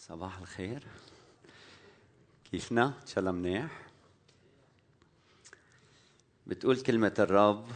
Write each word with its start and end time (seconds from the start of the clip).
صباح 0.00 0.38
الخير. 0.38 0.86
كيفنا؟ 2.50 2.86
ان 3.02 3.06
شاء 3.06 3.18
الله 3.18 3.30
منيح. 3.32 3.86
بتقول 6.46 6.80
كلمة 6.80 7.14
الرب. 7.18 7.68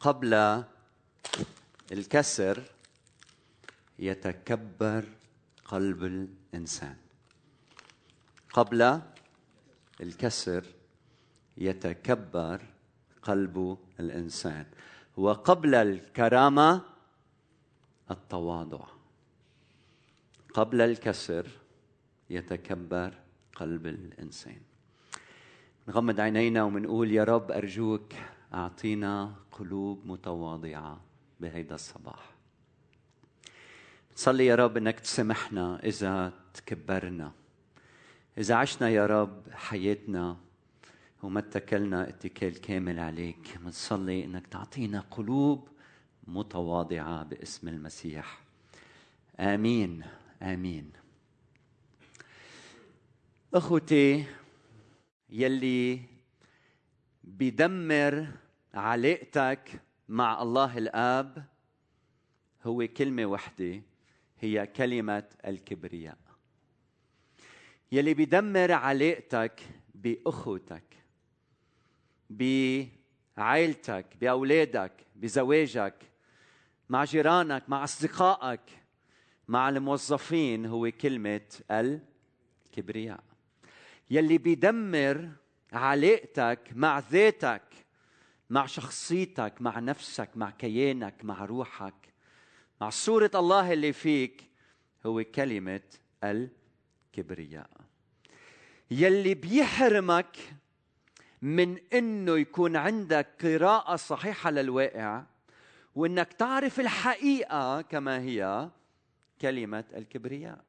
قبل 0.00 0.64
الكسر 1.92 2.62
يتكبر 3.98 5.04
قلب 5.64 6.04
الإنسان. 6.04 6.96
قبل 8.52 9.00
الكسر 10.00 10.66
يتكبر 11.56 12.66
قلب 13.22 13.78
الإنسان. 14.00 14.66
وقبل 15.16 15.74
الكرامة 15.74 16.80
التواضع. 18.10 18.84
قبل 20.54 20.80
الكسر 20.80 21.46
يتكبر 22.30 23.14
قلب 23.56 23.86
الإنسان. 23.86 24.60
نغمض 25.88 26.20
عينينا 26.20 26.64
ومنقول 26.64 27.12
يا 27.12 27.24
رب 27.24 27.50
أرجوك 27.50 28.12
أعطينا 28.54 29.34
قلوب 29.52 30.06
متواضعة 30.06 31.00
بهيدا 31.40 31.74
الصباح. 31.74 32.30
صلي 34.14 34.46
يا 34.46 34.54
رب 34.54 34.76
إنك 34.76 35.00
تسمحنا 35.00 35.80
إذا 35.84 36.32
تكبرنا. 36.54 37.32
إذا 38.38 38.54
عشنا 38.54 38.88
يا 38.88 39.06
رب 39.06 39.42
حياتنا 39.52 40.36
وما 41.22 41.40
اتكلنا 41.40 42.08
اتكال 42.08 42.60
كامل 42.60 42.98
عليك. 42.98 43.58
بنصلي 43.58 44.24
إنك 44.24 44.46
تعطينا 44.46 45.00
قلوب 45.00 45.68
متواضعة 46.26 47.22
باسم 47.22 47.68
المسيح. 47.68 48.40
آمين. 49.40 50.04
آمين. 50.42 50.92
أخوتي 53.54 54.24
يلي 55.30 56.00
بدمر 57.24 58.28
علاقتك 58.74 59.80
مع 60.08 60.42
الله 60.42 60.78
الآب 60.78 61.44
هو 62.64 62.86
كلمة 62.96 63.26
وحدة 63.26 63.82
هي 64.40 64.66
كلمة 64.66 65.24
الكبرياء. 65.46 66.18
يلي 67.92 68.14
بدمر 68.14 68.72
علاقتك 68.72 69.60
بأخوتك. 69.94 70.95
بعائلتك 72.30 74.06
بأولادك 74.20 74.92
بزواجك 75.16 75.94
مع 76.88 77.04
جيرانك 77.04 77.62
مع 77.68 77.84
أصدقائك. 77.84 78.60
مع 79.48 79.68
الموظفين 79.68 80.66
هو 80.66 80.90
كلمة 80.90 81.40
الكبرياء. 81.70 83.24
يلي 84.10 84.38
بيدمر 84.38 85.30
علاقتك 85.72 86.60
مع 86.72 86.98
ذاتك 86.98 87.62
مع 88.50 88.66
شخصيتك 88.66 89.54
مع 89.60 89.78
نفسك 89.78 90.30
مع 90.36 90.50
كيانك 90.50 91.24
مع 91.24 91.44
روحك. 91.44 91.94
مع 92.80 92.90
صورة 92.90 93.30
الله 93.34 93.72
اللي 93.72 93.92
فيك 93.92 94.42
هو 95.06 95.24
كلمة 95.24 95.80
الكبرياء. 96.24 97.70
يلي 98.90 99.34
بيحرمك 99.34 100.36
من 101.42 101.78
إنه 101.92 102.38
يكون 102.38 102.76
عندك 102.76 103.26
قراءة 103.42 103.96
صحيحة 103.96 104.50
للواقع 104.50 105.24
وإنك 105.94 106.32
تعرف 106.32 106.80
الحقيقة 106.80 107.82
كما 107.82 108.20
هي 108.20 108.70
كلمة 109.40 109.84
الكبرياء. 109.96 110.64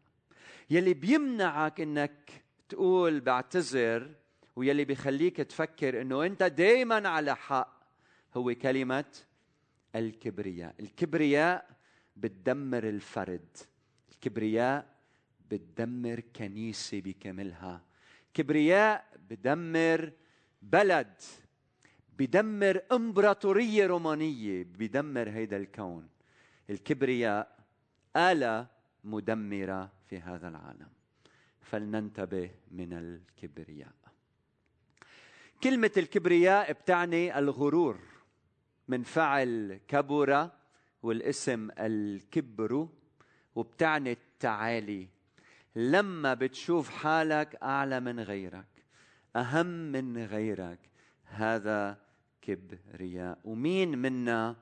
يلي 0.69 0.93
بيمنعك 0.93 1.81
إنك 1.81 2.43
تقول 2.69 3.19
بعتذر 3.19 4.11
ويلي 4.55 4.85
بيخليك 4.85 5.37
تفكر 5.37 6.01
إنه 6.01 6.25
أنت 6.25 6.43
دائما 6.43 7.09
على 7.09 7.35
حق 7.35 7.83
هو 8.37 8.55
كلمة 8.55 9.05
الكبرياء. 9.95 10.75
الكبرياء 10.79 11.69
بتدمر 12.15 12.89
الفرد. 12.89 13.57
الكبرياء 14.11 14.97
بتدمر 15.51 16.19
كنيسة 16.35 17.01
بكاملها 17.01 17.81
كبرياء 18.33 19.05
بدمر 19.29 20.11
بلد 20.71 21.13
بدمر 22.19 22.81
إمبراطورية 22.91 23.87
رومانية 23.87 24.63
بدمر 24.63 25.29
هيدا 25.29 25.57
الكون. 25.57 26.09
الكبرياء 26.69 27.57
آلة 28.15 28.67
مدمرة 29.03 29.91
في 30.09 30.19
هذا 30.19 30.47
العالم. 30.47 30.89
فلننتبه 31.61 32.51
من 32.71 32.93
الكبرياء. 32.93 33.93
كلمة 35.63 35.91
الكبرياء 35.97 36.71
بتعني 36.71 37.39
الغرور 37.39 37.99
من 38.87 39.03
فعل 39.03 39.79
كبر 39.87 40.49
والاسم 41.03 41.69
الكبر 41.79 42.87
وبتعني 43.55 44.11
التعالي. 44.11 45.07
لما 45.75 46.33
بتشوف 46.33 46.89
حالك 46.89 47.55
أعلى 47.55 47.99
من 47.99 48.19
غيرك 48.19 48.76
أهم 49.37 49.65
من 49.65 50.25
غيرك. 50.25 50.79
هذا 51.23 51.97
كبرياء. 52.41 53.39
ومين 53.43 53.97
منا 53.97 54.55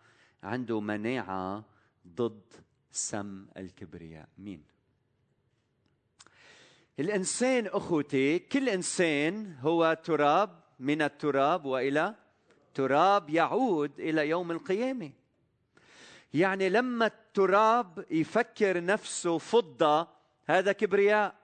عنده 0.44 0.80
مناعه 0.80 1.64
ضد 2.08 2.54
سم 2.92 3.48
الكبرياء؟ 3.58 4.30
مين؟ 4.38 4.64
الإنسان 7.00 7.68
أخوتي 7.68 8.40
كل 8.40 8.70
إنسان 8.70 9.56
هو 9.62 9.98
تراب 10.04 10.60
من 10.80 11.02
التراب 11.02 11.66
وإلى 11.66 12.16
تراب 12.74 13.30
يعود 13.30 14.00
إلى 14.00 14.30
يوم 14.30 14.52
القيامة. 14.52 15.12
يعني 16.34 16.70
لما 16.70 17.06
التراب 17.06 18.06
يفكر 18.12 18.84
نفسه 18.84 19.38
فضة 19.38 20.08
هذا 20.46 20.72
كبرياء. 20.72 21.36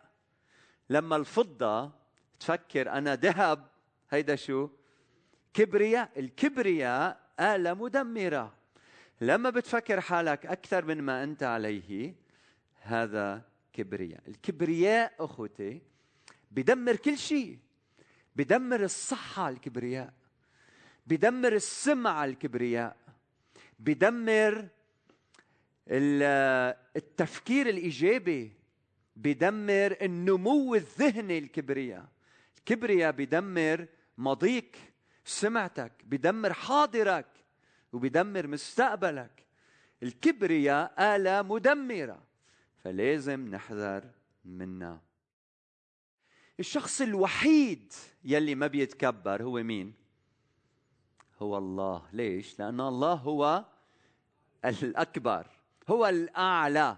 لما 0.90 1.16
الفضة 1.16 2.01
تفكر 2.42 2.90
أنا 2.90 3.16
ذهب 3.16 3.68
هيدا 4.10 4.36
شو؟ 4.36 4.70
كبرياء 5.54 6.12
الكبرياء 6.18 7.20
آلة 7.40 7.74
مدمرة. 7.74 8.54
لما 9.22 9.50
بتفكر 9.50 10.02
حالك 10.02 10.46
أكثر 10.46 10.86
من 10.86 11.02
ما 11.02 11.24
أنت 11.24 11.44
عليه 11.44 12.16
هذا 12.82 13.42
كبرياء. 13.74 14.22
الكبرياء 14.28 15.14
أخوتي 15.20 15.82
بدمر 16.52 16.96
كل 16.96 17.18
شيء. 17.18 17.60
بدمر 18.36 18.84
الصحة 18.84 19.50
الكبرياء. 19.50 20.14
بدمر 21.08 21.54
السمعة 21.54 22.26
الكبرياء. 22.26 22.98
بدمر 23.80 24.68
التفكير 26.96 27.70
الإيجابي. 27.70 28.52
بدمر 29.16 29.98
النمو 30.02 30.76
الذهني 30.76 31.38
الكبرياء. 31.38 32.06
الكبرياء 32.58 33.12
بدمر 33.12 33.88
ماضيك 34.18 34.78
سمعتك 35.26 35.92
بدمر 36.04 36.54
حاضرك 36.54 37.28
وبدمر 37.94 38.48
مستقبلك. 38.48 39.46
الكبرياء 40.04 41.16
آلة 41.16 41.42
مدمرة 41.42 42.24
فلازم 42.84 43.48
نحذر 43.48 44.10
منها. 44.46 45.02
الشخص 46.60 47.02
الوحيد 47.02 47.94
يلي 48.24 48.56
ما 48.56 48.68
بيتكبر 48.68 49.44
هو 49.44 49.64
مين؟ 49.64 49.94
هو 51.40 51.58
الله. 51.58 52.06
ليش؟ 52.14 52.60
لأن 52.60 52.82
الله 52.82 53.14
هو 53.14 53.66
الأكبر 54.66 55.48
هو 55.90 56.08
الأعلى. 56.08 56.98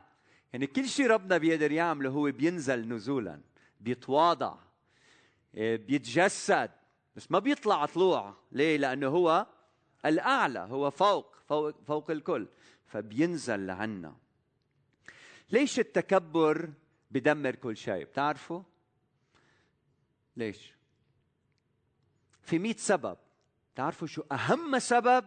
يعني 0.54 0.68
كل 0.68 0.86
شيء 0.88 1.07
ربنا 1.07 1.38
بيقدر 1.38 1.72
يعمله 1.72 2.10
هو 2.10 2.31
بينزل 2.31 2.88
نزولا 2.88 3.42
بيتواضع. 3.81 4.56
بيتجسد 5.54 6.72
بس 7.16 7.32
ما 7.32 7.40
بيطلع 7.40 7.86
طلوع. 7.86 8.36
ليه؟ 8.52 8.78
لأنه 8.78 9.08
هو 9.08 9.48
الأعلى 10.06 10.60
هو 10.60 10.92
فوق 10.92 11.36
فوق, 11.48 11.82
فوق 11.88 12.12
الكل 12.12 12.48
فبينزل 12.86 13.66
لعنا 13.66 14.16
ليش 15.50 15.80
التكبر 15.80 16.74
بدمر 17.12 17.56
كل 17.56 17.78
شيء؟ 17.78 18.06
بتعرفوا؟ 18.06 18.64
ليش؟ 20.38 20.74
في 22.42 22.60
مئة 22.60 22.78
سبب. 22.78 23.18
تعرفوا 23.76 24.08
شو 24.08 24.24
أهم 24.32 24.80
سبب؟ 24.80 25.26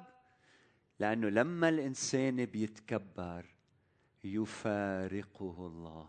لأنه 0.99 1.29
لما 1.29 1.69
الإنسان 1.69 2.45
بيتكبر 2.45 3.47
يفارقه 4.25 5.67
الله. 5.67 6.09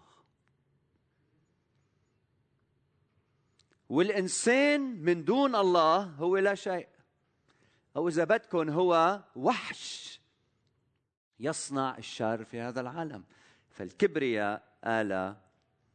والإنسان 3.89 4.81
من 4.81 5.23
دون 5.23 5.55
الله 5.55 5.97
هو 6.03 6.37
لا 6.37 6.55
شيء. 6.55 6.87
أو 7.95 8.07
إذا 8.07 8.23
بدكم 8.23 8.69
هو 8.69 9.21
وحش 9.35 10.19
يصنع 11.39 11.97
الشر 11.97 12.43
في 12.43 12.59
هذا 12.59 12.81
العالم. 12.81 13.23
فالكبرياء 13.69 14.63
آلة 14.85 15.37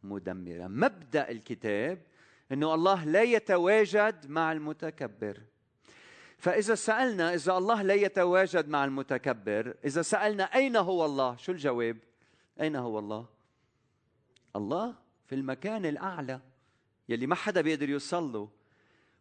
مدمرة. 0.03 0.67
مبدأ 0.67 1.31
الكتاب 1.31 2.03
أنه 2.53 2.75
الله 2.75 3.05
لا 3.05 3.23
يتواجد 3.23 4.31
مع 4.31 4.53
المتكبر. 4.53 5.41
فإذا 6.39 6.75
سألنا 6.75 7.35
إذا 7.35 7.57
الله 7.57 7.83
لا 7.83 7.95
يتواجد 7.95 8.69
مع 8.69 8.85
المتكبر 8.85 9.75
إذا 9.85 10.03
سألنا 10.03 10.45
أين 10.45 10.77
هو 10.77 11.05
الله؟ 11.05 11.37
شو 11.37 11.53
الجواب؟ 11.53 11.97
أين 12.61 12.77
هو 12.77 12.99
الله؟ 12.99 13.27
الله 14.57 14.95
في 15.27 15.35
المكان 15.35 15.87
الأعلى. 15.87 16.41
يلي 17.13 17.27
ما 17.27 17.35
حدا 17.35 17.61
بيقدر 17.61 17.89
يوصل 17.89 18.33
له. 18.33 18.49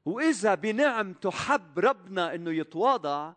وإذا 0.06 0.56
بنعم 0.56 1.14
تحب 1.14 1.80
ربنا 1.80 2.36
أنه 2.36 2.52
يتواضع 2.52 3.34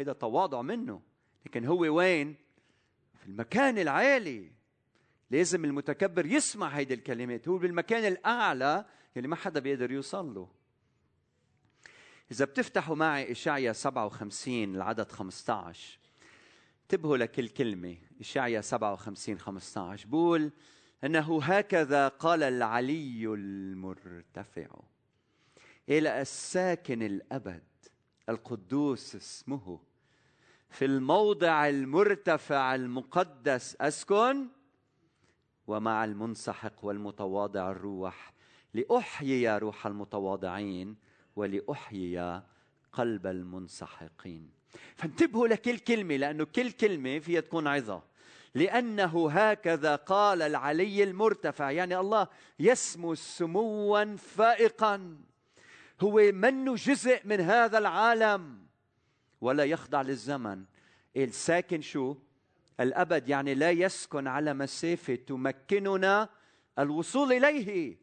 هذا 0.00 0.12
تواضع 0.12 0.62
منه. 0.62 1.02
لكن 1.46 1.64
هو 1.64 1.78
وين؟ 1.78 2.36
في 3.14 3.28
المكان 3.28 3.78
العالي. 3.78 4.50
لازم 5.30 5.64
المتكبر 5.64 6.26
يسمع 6.26 6.68
هيدي 6.68 6.94
الكلمات. 6.94 7.48
هو 7.48 7.58
بالمكان 7.58 8.04
الأعلى 8.04 8.84
يلي 9.16 9.28
ما 9.28 9.36
حدا 9.36 9.60
بيقدر 9.60 9.90
يوصل 9.90 10.34
له. 10.34 10.48
إذا 12.32 12.44
بتفتحوا 12.44 12.96
معي 12.96 13.32
إشعيا 13.32 13.72
57 13.72 14.74
العدد 14.74 15.12
15 15.12 15.98
انتبهوا 16.82 17.16
لكل 17.16 17.48
كلمة. 17.48 17.96
إشعيا 18.20 18.60
57 18.60 19.38
15 19.38 20.06
بقول 20.08 20.50
أنه 21.04 21.42
هكذا 21.42 22.08
قال 22.08 22.42
العلي 22.42 23.26
المرتفع 23.26 24.68
إلى 25.88 26.20
الساكن 26.20 27.02
الأبد 27.02 27.62
القدوس 28.28 29.16
اسمه 29.16 29.80
في 30.70 30.84
الموضع 30.84 31.68
المرتفع 31.68 32.74
المقدس 32.74 33.76
أسكن 33.80 34.48
ومع 35.66 36.04
المنسحق 36.04 36.84
والمتواضع 36.84 37.70
الروح 37.70 38.32
لأحيي 38.74 39.58
روح 39.58 39.86
المتواضعين 39.86 40.96
ولأحيي 41.36 42.42
قلب 42.92 43.26
المنسحقين. 43.26 44.50
فانتبهوا 44.96 45.48
لكل 45.48 45.78
كلمة 45.78 46.16
لأنه 46.16 46.44
كل 46.44 46.70
كلمة 46.70 47.18
فيها 47.18 47.40
تكون 47.40 47.66
عظة. 47.66 48.02
لأنه 48.54 49.30
هكذا 49.30 49.96
قال 49.96 50.42
العلي 50.42 51.02
المرتفع 51.02 51.70
يعني 51.70 51.96
الله 51.98 52.28
يسمو 52.58 53.14
سموا 53.14 54.16
فائقا. 54.16 55.16
هو 56.00 56.32
منه 56.32 56.74
جزء 56.74 57.20
من 57.24 57.40
هذا 57.40 57.78
العالم؟ 57.78 58.66
ولا 59.40 59.64
يخضع 59.64 60.02
للزمن. 60.02 60.64
الساكن 61.16 61.80
شو؟ 61.80 62.16
الأبد 62.80 63.28
يعني 63.28 63.54
لا 63.54 63.70
يسكن 63.70 64.26
على 64.26 64.54
مسافة 64.54 65.14
تمكننا 65.14 66.28
الوصول 66.78 67.32
إليه. 67.32 67.96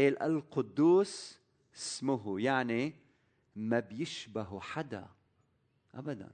القدوس 0.00 1.38
اسمه 1.76 2.40
يعني 2.40 2.94
ما 3.56 3.80
بيشبه 3.80 4.60
حدا 4.60 5.08
ابدا. 5.94 6.30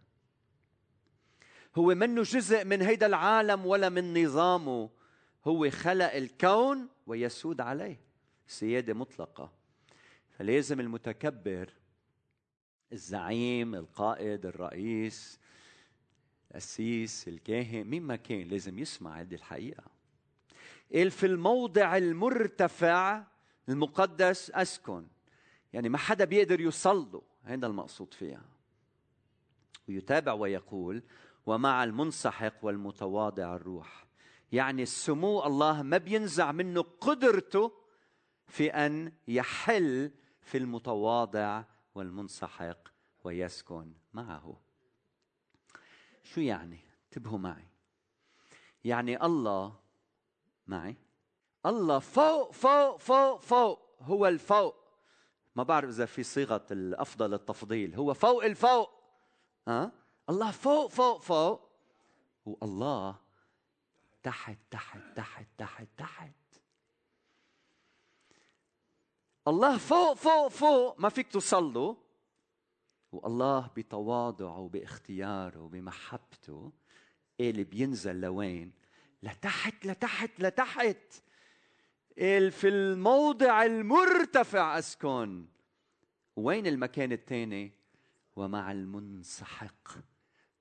هو 1.76 1.94
منه 1.94 2.22
جزء 2.22 2.64
من 2.64 2.82
هيدا 2.82 3.06
العالم 3.06 3.66
ولا 3.66 3.88
من 3.88 4.24
نظامه. 4.24 4.90
هو 5.44 5.70
خلق 5.70 6.12
الكون 6.12 6.88
ويسود 7.06 7.60
عليه. 7.60 8.00
سيادة 8.46 8.94
مطلقة. 8.94 9.52
فلازم 10.38 10.80
المتكبر 10.80 11.72
الزعيم 12.92 13.74
القائد 13.74 14.46
الرئيس 14.46 15.40
القسيس 16.50 17.28
الكاهن 17.28 17.84
مين 17.84 18.02
ما 18.02 18.16
كان 18.16 18.48
لازم 18.48 18.78
يسمع 18.78 19.20
هذه 19.20 19.34
الحقيقة. 19.34 19.84
قال 20.94 21.10
في 21.10 21.26
الموضع 21.26 21.96
المرتفع 21.96 23.24
المقدس 23.68 24.50
أسكن. 24.50 25.06
يعني 25.72 25.88
ما 25.88 25.98
حدا 25.98 26.24
بيقدر 26.24 26.60
يوصل 26.60 27.12
له. 27.12 27.22
هذا 27.44 27.66
المقصود 27.66 28.14
فيها. 28.14 28.44
ويتابع 29.88 30.32
ويقول 30.32 31.02
ومع 31.46 31.84
المنسحق 31.84 32.54
والمتواضع 32.62 33.56
الروح. 33.56 34.06
يعني 34.52 34.82
السمو 34.82 35.46
الله 35.46 35.82
ما 35.82 35.98
بينزع 35.98 36.52
منه 36.52 36.82
قدرته 36.82 37.72
في 38.46 38.70
أن 38.70 39.12
يحل 39.28 40.10
في 40.40 40.58
المتواضع 40.58 41.64
والمنسحق 41.94 42.88
ويسكن 43.24 43.94
معه. 44.12 44.60
شو 46.22 46.40
يعني؟ 46.40 46.80
انتبهوا 47.04 47.38
معي. 47.38 47.68
يعني 48.84 49.24
الله 49.24 49.76
معي؟ 50.66 50.96
الله 51.66 51.98
فوق 51.98 52.52
فوق 52.52 52.96
فوق 52.96 53.40
فوق 53.40 53.96
هو 54.00 54.26
الفوق. 54.26 54.76
ما 55.56 55.62
بعرف 55.62 55.88
إذا 55.88 56.06
في 56.06 56.22
صيغة 56.22 56.66
الأفضل 56.70 57.34
التفضيل. 57.34 57.94
هو 57.94 58.14
فوق 58.14 58.44
الفوق. 58.44 58.90
ها؟ 59.68 60.03
الله 60.30 60.50
فوق 60.50 60.90
فوق 60.90 61.22
فوق. 61.22 61.70
والله 62.46 63.16
تحت 64.22 64.58
تحت 64.70 65.00
تحت 65.16 65.46
تحت 65.58 65.88
تحت. 65.96 66.32
الله 69.48 69.78
فوق 69.78 70.12
فوق 70.12 70.48
فوق. 70.48 71.00
ما 71.00 71.08
فيك 71.08 71.32
توصل 71.32 71.72
له 71.72 71.96
والله 73.12 73.70
بتواضعه 73.76 74.58
وباختياره 74.58 75.60
وبمحبته 75.60 76.72
اللي 77.40 77.64
بينزل 77.64 78.20
لوين؟ 78.20 78.72
لتحت 79.22 79.86
لتحت 79.86 80.40
لتحت. 80.40 81.12
في 82.50 82.68
الموضع 82.68 83.62
المرتفع 83.62 84.78
أسكن. 84.78 85.46
وين 86.36 86.66
المكان 86.66 87.12
الثاني 87.12 87.72
ومع 88.36 88.72
المنسحق. 88.72 89.88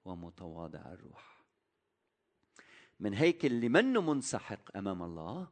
ومتواضع 0.05 0.79
الروح. 0.79 1.43
من 2.99 3.13
هيك 3.13 3.45
اللي 3.45 3.69
منه 3.69 4.01
منسحق 4.01 4.77
أمام 4.77 5.03
الله 5.03 5.47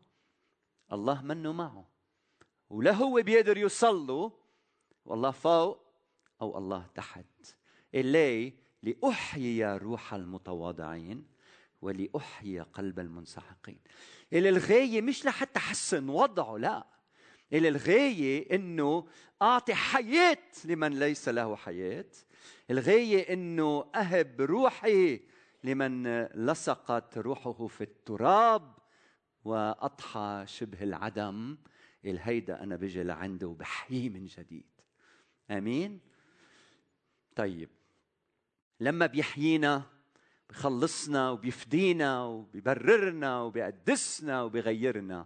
الله 0.92 1.22
منه 1.22 1.52
معه. 1.52 1.88
ولا 2.70 2.92
هو 2.92 3.22
بيقدر 3.22 3.58
يوصل 3.58 4.08
له 4.08 4.32
والله 5.06 5.32
فوق 5.32 5.80
أو 6.42 6.58
الله 6.58 6.88
تحت. 6.96 7.56
اللي 7.96 8.54
لأحيي 8.84 9.78
روح 9.78 10.14
المتواضعين 10.14 11.28
ولأحيي 11.82 12.60
قلب 12.60 13.00
المنسحقين. 13.00 13.80
إلى 14.34 14.50
الغاية 14.50 15.02
مش 15.02 15.26
لحتى 15.26 15.60
حسن 15.60 16.10
وضعه 16.10 16.58
لا. 16.58 16.88
إلى 17.54 17.68
الغاية 17.68 18.56
إنه 18.56 19.08
أعطي 19.42 19.74
حياة 19.74 20.38
لمن 20.66 21.00
ليس 21.00 21.30
له 21.30 21.56
حياة. 21.56 22.12
الغاية 22.70 23.34
إنه 23.34 23.92
أهب 23.96 24.42
روحي 24.42 25.20
لمن 25.64 26.24
لصقت 26.24 27.18
روحه 27.18 27.68
في 27.68 27.82
التراب 27.82 28.78
وأضحى 29.46 30.44
شبه 30.48 30.84
العدم. 30.84 31.58
الهيدأ 32.06 32.64
أنا 32.64 32.76
بجي 32.76 33.04
لعنده 33.04 33.48
وبحييه 33.48 34.10
من 34.10 34.26
جديد. 34.26 34.72
آمين؟ 35.52 36.00
طيب. 37.36 37.70
لما 38.80 39.06
بيحيينا 39.06 39.84
بخلصنا 40.50 41.30
وبيفدينا 41.30 42.24
وبيبررنا 42.24 43.42
وبيقدسنا 43.42 44.44
وبيغيرنا 44.44 45.26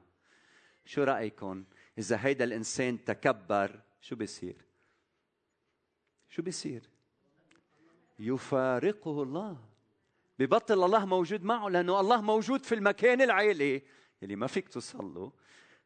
شو 0.86 1.04
رأيكم؟ 1.04 1.64
إذا 1.98 2.20
هيدا 2.26 2.44
الإنسان 2.44 3.06
تكبر 3.06 3.82
شو 4.02 4.16
بيصير؟ 4.16 4.66
شو 6.30 6.42
بيصير؟ 6.42 6.90
يفارقه 8.20 9.24
الله. 9.24 9.58
ببطل 10.40 10.84
الله 10.84 11.06
موجود 11.06 11.44
معه 11.44 11.70
لأنه 11.70 12.00
الله 12.00 12.22
موجود 12.22 12.64
في 12.64 12.76
المكان 12.76 13.22
العالي 13.22 13.82
اللي 14.24 14.36
ما 14.36 14.48
فيك 14.48 14.70
توصل 14.70 15.14
له 15.14 15.32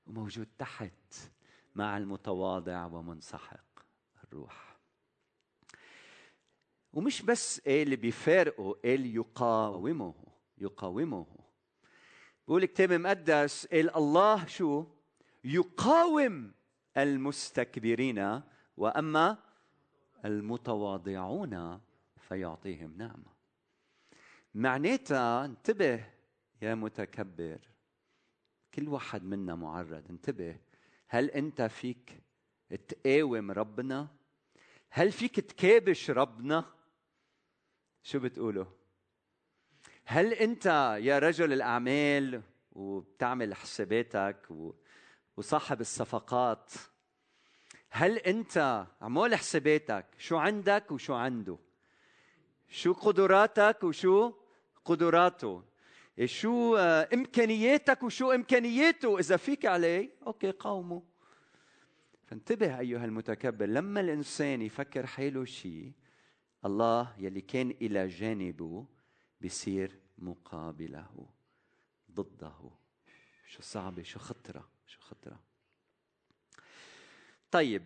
وموجود 0.07 0.47
تحت 0.59 1.15
مع 1.75 1.97
المتواضع 1.97 2.85
ومنسحق 2.85 3.65
الروح. 4.23 4.77
ومش 6.93 7.21
بس 7.21 7.59
اللي 7.67 7.95
بيفارقه 7.95 8.79
اللي 8.85 9.15
يقاومه 9.15 10.13
يقاومه. 10.57 11.25
بيقول 12.47 12.63
الكتاب 12.63 12.91
المقدس 12.91 13.65
الله 13.65 14.45
شو؟ 14.45 14.85
يقاوم 15.43 16.51
المستكبرين 16.97 18.41
وأما 18.77 19.37
المتواضعون. 20.25 21.81
فيعطيهم 22.29 22.97
نعمة. 22.97 23.39
معناتها 24.53 25.45
انتبه 25.45 26.05
يا 26.61 26.75
متكبر 26.75 27.59
كل 28.73 28.87
واحد 28.87 29.23
منا 29.23 29.55
معرض. 29.55 30.09
انتبه 30.09 30.59
هل 31.07 31.31
انت 31.31 31.61
فيك 31.61 32.23
تقاوم 32.87 33.51
ربنا؟ 33.51 34.07
هل 34.89 35.11
فيك 35.11 35.39
تكابش 35.39 36.09
ربنا؟ 36.09 36.65
شو 38.03 38.19
بتقولوا 38.19 38.65
هل 40.05 40.33
انت 40.33 40.65
يا 41.01 41.19
رجل 41.19 41.53
الأعمال 41.53 42.41
وبتعمل 42.71 43.55
حساباتك 43.55 44.47
وصاحب 45.37 45.81
الصفقات 45.81 46.73
هل 47.89 48.17
انت 48.17 48.87
عمول 49.01 49.35
حساباتك؟ 49.35 50.05
شو 50.17 50.37
عندك 50.37 50.91
وشو 50.91 51.13
عنده؟ 51.13 51.57
شو 52.69 52.93
قدراتك 52.93 53.83
وشو 53.83 54.33
قدراته. 54.85 55.63
شو 56.25 56.75
آه، 56.75 57.09
إمكانياتك 57.13 58.03
وشو 58.03 58.31
إمكانياته. 58.31 59.19
إذا 59.19 59.37
فيك 59.37 59.65
عليه 59.65 60.09
أوكي 60.27 60.51
قاومه. 60.51 61.03
فانتبه 62.25 62.79
أيها 62.79 63.05
المتكبر 63.05 63.65
لما 63.65 64.01
الإنسان 64.01 64.61
يفكر 64.61 65.05
حاله 65.05 65.45
شيء 65.45 65.91
الله 66.65 67.15
يلي 67.17 67.41
كان 67.41 67.69
إلى 67.81 68.07
جانبه 68.07 68.85
بصير 69.41 69.99
مقابله 70.17 71.29
ضده. 72.11 72.71
شو 73.47 73.61
صعبة 73.61 74.03
شو 74.03 74.19
خطرة 74.19 74.69
شو 74.87 75.01
خطرة. 75.01 75.39
طيب 77.51 77.83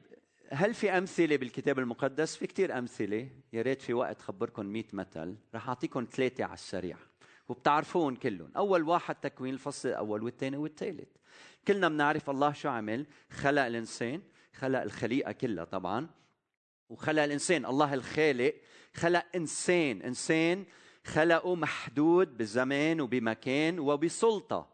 هل 0.49 0.73
في 0.73 0.97
أمثلة 0.97 1.35
بالكتاب 1.35 1.79
المقدس؟ 1.79 2.35
في 2.35 2.47
كتير 2.47 2.77
أمثلة، 2.77 3.29
يا 3.53 3.61
ريت 3.61 3.81
في 3.81 3.93
وقت 3.93 4.21
خبركم 4.21 4.65
100 4.65 4.83
مثل، 4.93 5.35
رح 5.55 5.67
أعطيكم 5.67 6.07
ثلاثة 6.11 6.43
على 6.43 6.53
السريع، 6.53 6.97
وبتعرفون 7.47 8.15
كلهم، 8.15 8.51
أول 8.57 8.83
واحد 8.83 9.15
تكوين 9.15 9.53
الفصل 9.53 9.89
الأول 9.89 10.23
والثاني 10.23 10.57
والثالث. 10.57 11.09
كلنا 11.67 11.89
بنعرف 11.89 12.29
الله 12.29 12.53
شو 12.53 12.69
عمل؟ 12.69 13.05
خلق 13.29 13.61
الإنسان، 13.61 14.21
خلق 14.53 14.81
الخليقة 14.81 15.31
كلها 15.31 15.63
طبعا، 15.63 16.09
وخلق 16.89 17.23
الإنسان، 17.23 17.65
الله 17.65 17.93
الخالق 17.93 18.53
خلق 18.93 19.25
إنسان، 19.35 20.01
إنسان 20.01 20.65
خلقه 21.05 21.55
محدود 21.55 22.37
بزمان 22.37 23.01
وبمكان 23.01 23.79
وبسلطة. 23.79 24.73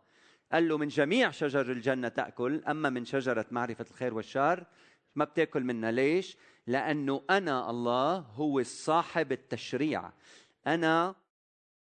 قال 0.51 0.67
له 0.67 0.77
من 0.77 0.87
جميع 0.87 1.31
شجر 1.31 1.71
الجنة 1.71 2.07
تأكل. 2.07 2.63
أما 2.67 2.89
من 2.89 3.05
شجرة 3.05 3.45
معرفة 3.51 3.85
الخير 3.91 4.13
والشر 4.13 4.65
ما 5.19 5.25
بتاكل 5.25 5.63
منها. 5.63 5.91
ليش؟ 5.91 6.37
لأنه 6.67 7.21
أنا 7.29 7.69
الله 7.69 8.17
هو 8.17 8.63
صاحب 8.63 9.31
التشريع. 9.31 10.11
أنا 10.67 11.15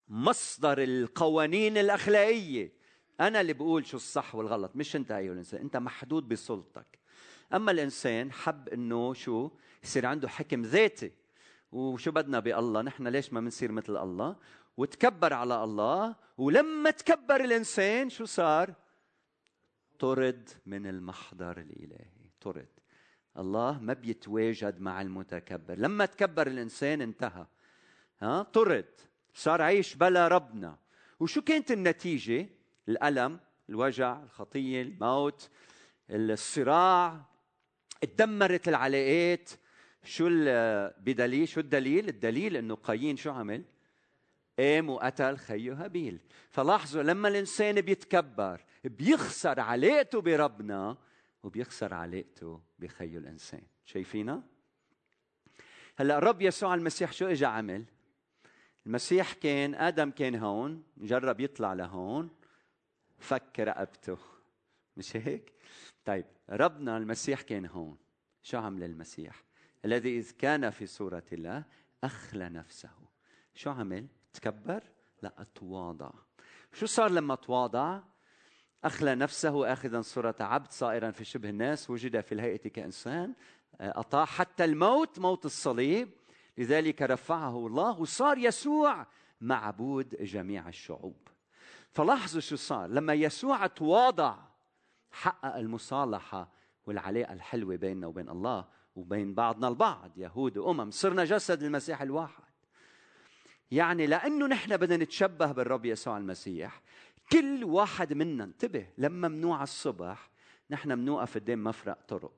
مصدر 0.08 0.84
القوانين 0.84 1.78
الأخلاقية. 1.78 2.72
أنا 3.20 3.42
اللي 3.42 3.54
بقول 3.54 3.86
شو 3.86 3.98
الصح 3.98 4.36
والغلط 4.36 4.76
مش 4.76 4.96
أنت 4.96 5.12
أيها 5.12 5.34
الإنسان 5.34 5.62
أنت 5.62 5.78
محدود 5.78 6.28
بسلطتك. 6.28 7.00
أما 7.54 7.72
الإنسان 7.72 8.32
حب 8.32 8.70
أنه 8.70 9.14
شو؟ 9.14 9.52
يصير 9.84 10.06
عنده 10.06 10.30
حكم 10.30 10.62
ذاتي. 10.62 11.12
وشو 11.72 12.12
بدنا 12.12 12.40
بالله؟ 12.40 12.82
نحن 12.82 13.08
ليش 13.08 13.34
ما 13.34 13.40
بنصير 13.40 13.72
مثل 13.72 13.98
الله؟ 13.98 14.36
وتكبر 14.78 15.34
على 15.34 15.64
الله. 15.64 16.16
ولما 16.38 16.92
تكبر 16.92 17.44
الإنسان 17.44 18.10
شو 18.10 18.26
صار؟ 18.26 18.74
طرد 20.00 20.50
من 20.66 20.88
المحضر 20.88 21.58
الإلهي. 21.58 22.12
طرد. 22.42 22.83
الله 23.38 23.80
ما 23.80 23.94
بيتواجد 23.94 24.82
مع 24.82 25.02
المتكبر. 25.02 25.76
لما 25.76 26.06
تكبر 26.06 26.48
الإنسان 26.48 27.02
انتهى. 27.02 27.46
ها؟ 28.22 28.44
طرد. 28.44 28.86
صار 29.34 29.62
عايش 29.62 29.96
بلا 29.96 30.28
ربنا. 30.28 30.78
وشو 31.20 31.42
كانت 31.42 31.72
النتيجة؟ 31.72 32.50
الألم 32.90 33.40
الوجع 33.70 34.24
الخطية 34.24 34.82
الموت 34.82 35.50
الصراع 36.10 37.26
اتدمرت 38.04 38.68
العلاقات. 38.68 39.50
شو 40.04 40.26
بدليل؟ 40.98 41.48
شو 41.48 41.60
الدليل؟ 41.60 42.10
الدليل 42.10 42.58
إنه 42.58 42.76
قايين 42.76 43.18
شو 43.18 43.32
عمل؟ 43.32 43.64
قام 44.60 44.90
وقتل 44.90 45.38
خيه 45.38 45.74
هابيل. 45.74 46.20
فلاحظوا 46.50 47.04
لما 47.04 47.28
الإنسان 47.28 47.82
بيتكبر 47.82 48.62
بيخسر 48.84 49.60
علاقته 49.60 50.22
بربنا 50.22 50.98
وبيخسر 51.44 51.94
علاقته 51.94 52.62
بخيه 52.80 53.18
الإنسان. 53.18 53.62
شايفينا؟ 53.86 54.44
هلأ 55.96 56.18
الرب 56.18 56.42
يسوع 56.42 56.74
المسيح 56.74 57.12
شو 57.12 57.26
اجى 57.26 57.46
عمل؟ 57.46 57.86
المسيح 58.86 59.34
كان 59.34 59.76
آدم 59.76 60.12
كان 60.12 60.36
هون 60.36 60.84
جرب 60.98 61.40
يطلع 61.40 61.74
لهون 61.74 62.30
فك 63.20 63.60
رقبته. 63.60 64.18
مش 64.98 65.16
هيك؟ 65.16 65.54
طيب 66.06 66.26
ربنا 66.50 66.98
المسيح 66.98 67.42
كان 67.42 67.66
هون. 67.66 67.98
شو 68.44 68.58
عمل 68.58 68.84
المسيح؟ 68.84 69.44
الذي 69.86 70.18
إذ 70.18 70.32
كان 70.32 70.70
في 70.70 70.86
صورة 70.86 71.24
الله 71.34 71.64
أخلى 72.04 72.50
نفسه. 72.50 72.92
شو 73.54 73.70
عمل؟ 73.70 74.08
تكبر؟ 74.34 74.84
لا 75.22 75.48
تواضع 75.56 76.12
شو 76.74 76.86
صار 76.86 77.12
لما 77.12 77.36
تواضع؟ 77.36 78.02
أخلى 78.84 79.16
نفسه 79.16 79.74
آخذا 79.74 80.02
صورة 80.02 80.36
عبد 80.40 80.72
صائرا 80.72 81.12
في 81.12 81.26
شبه 81.26 81.50
الناس 81.50 81.90
وجد 81.90 82.22
في 82.22 82.32
الهيئة 82.32 82.70
كإنسان 82.70 83.34
أطاع 83.80 84.26
حتى 84.26 84.66
الموت 84.66 85.20
موت 85.20 85.46
الصليب. 85.46 86.10
لذلك 86.58 87.02
رفعه 87.02 87.68
الله 87.68 88.00
وصار 88.00 88.38
يسوع 88.38 89.08
معبود 89.42 90.16
جميع 90.16 90.68
الشعوب. 90.68 91.28
فلاحظوا 91.92 92.42
شو 92.42 92.56
صار. 92.56 92.90
لما 92.90 93.14
يسوع 93.14 93.68
تواضع 93.68 94.38
حقق 95.12 95.56
المصالحة 95.56 96.52
والعلاقة 96.86 97.34
الحلوة 97.34 97.76
بيننا 97.76 98.08
وبين 98.08 98.30
الله 98.30 98.66
وبين 98.96 99.34
بعضنا 99.34 99.68
البعض 99.68 100.18
يهود 100.18 100.58
وأمم. 100.58 100.92
صرنا 100.92 101.26
جسد 101.26 101.64
المسيح 101.64 102.02
الواحد. 102.02 102.44
يعني 103.72 104.08
لأنه 104.08 104.48
نحن 104.48 104.78
بدنا 104.78 105.04
نتشبه 105.04 105.52
بالرب 105.52 105.86
يسوع 105.86 106.18
المسيح 106.18 106.82
كل 107.32 107.64
واحد 107.64 108.14
منا 108.14 108.44
انتبه 108.44 108.88
لما 108.98 109.28
منوع 109.28 109.64
الصبح 109.64 110.30
نحن 110.70 110.96
بنوقف 110.96 111.36
قدام 111.36 111.64
مفرق 111.64 111.98
طرق 112.08 112.34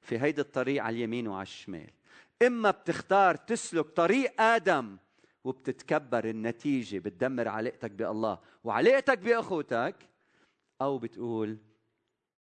في 0.00 0.18
هيدا 0.18 0.42
الطريق 0.42 0.82
على 0.82 0.96
اليمين 0.96 1.28
وعلى 1.28 1.42
الشمال. 1.42 1.90
إما 2.42 2.70
بتختار 2.70 3.36
تسلك 3.36 3.86
طريق 3.86 4.40
آدم 4.40 4.96
وبتتكبر 5.44 6.24
النتيجة 6.30 6.98
بتدمر 6.98 7.48
علاقتك 7.48 7.90
بالله 7.90 8.38
وعلاقتك 8.64 9.18
بأخوتك 9.18 9.96
أو 10.80 10.98
بتقول 10.98 11.58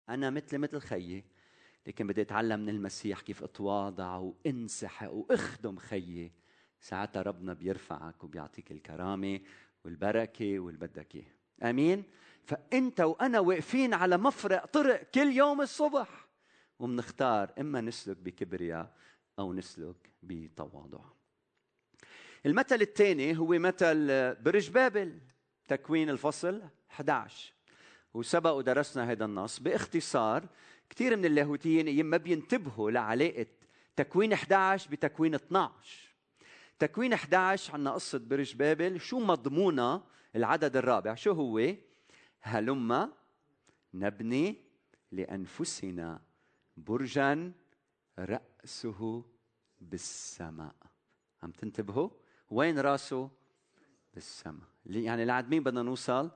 أنا 0.09 0.29
مثل 0.29 0.57
مثل 0.57 0.79
خيي 0.79 1.23
لكن 1.87 2.07
بدي 2.07 2.21
أتعلم 2.21 2.59
من 2.59 2.69
المسيح 2.69 3.21
كيف 3.21 3.43
أتواضع 3.43 4.15
وانسحق 4.17 5.11
وأخدم 5.11 5.77
خيي. 5.77 6.31
ساعتها 6.81 7.21
ربنا 7.21 7.53
بيرفعك 7.53 8.23
وبيعطيك 8.23 8.71
الكرامة 8.71 9.39
والبركة 9.85 10.59
والبدك 10.59 11.15
إياه 11.15 11.38
آمين. 11.63 12.03
فأنت 12.43 13.01
وأنا 13.01 13.39
واقفين 13.39 13.93
على 13.93 14.17
مفرق 14.17 14.65
طرق 14.65 15.03
كل 15.15 15.27
يوم 15.31 15.61
الصبح 15.61 16.27
وبنختار 16.79 17.53
إما 17.59 17.81
نسلك 17.81 18.17
بكبرياء 18.17 18.93
أو 19.39 19.53
نسلك 19.53 20.09
بتواضع. 20.23 20.99
المثل 22.45 22.81
الثاني 22.81 23.37
هو 23.37 23.47
مثل 23.47 24.07
برج 24.35 24.69
بابل 24.69 25.19
تكوين 25.67 26.09
الفصل 26.09 26.61
11 26.91 27.53
وسبق 28.13 28.51
ودرسنا 28.51 29.11
هذا 29.11 29.25
النص 29.25 29.59
باختصار 29.59 30.45
كثير 30.89 31.17
من 31.17 31.25
اللاهوتيين 31.25 32.05
ما 32.05 32.17
بينتبهوا 32.17 32.91
لعلاقة 32.91 33.45
تكوين 33.95 34.33
11 34.33 34.91
بتكوين 34.91 35.35
12 35.35 36.09
تكوين 36.79 37.13
11 37.13 37.73
عندنا 37.73 37.91
قصة 37.91 38.17
برج 38.19 38.55
بابل 38.55 38.99
شو 38.99 39.19
مضمونة 39.19 40.01
العدد 40.35 40.77
الرابع. 40.77 41.15
شو 41.15 41.31
هو؟ 41.31 41.75
هلما 42.41 43.11
نبني 43.93 44.55
لأنفسنا 45.11 46.21
برجا 46.77 47.51
رأسه 48.19 49.25
بالسماء. 49.81 50.75
عم 51.43 51.51
تنتبهوا؟ 51.51 52.09
وين 52.49 52.79
رأسه؟ 52.79 53.29
بالسماء. 54.13 54.67
يعني 54.85 55.25
لعند 55.25 55.47
مين 55.47 55.63
بدنا 55.63 55.83
نوصل؟ 55.83 56.31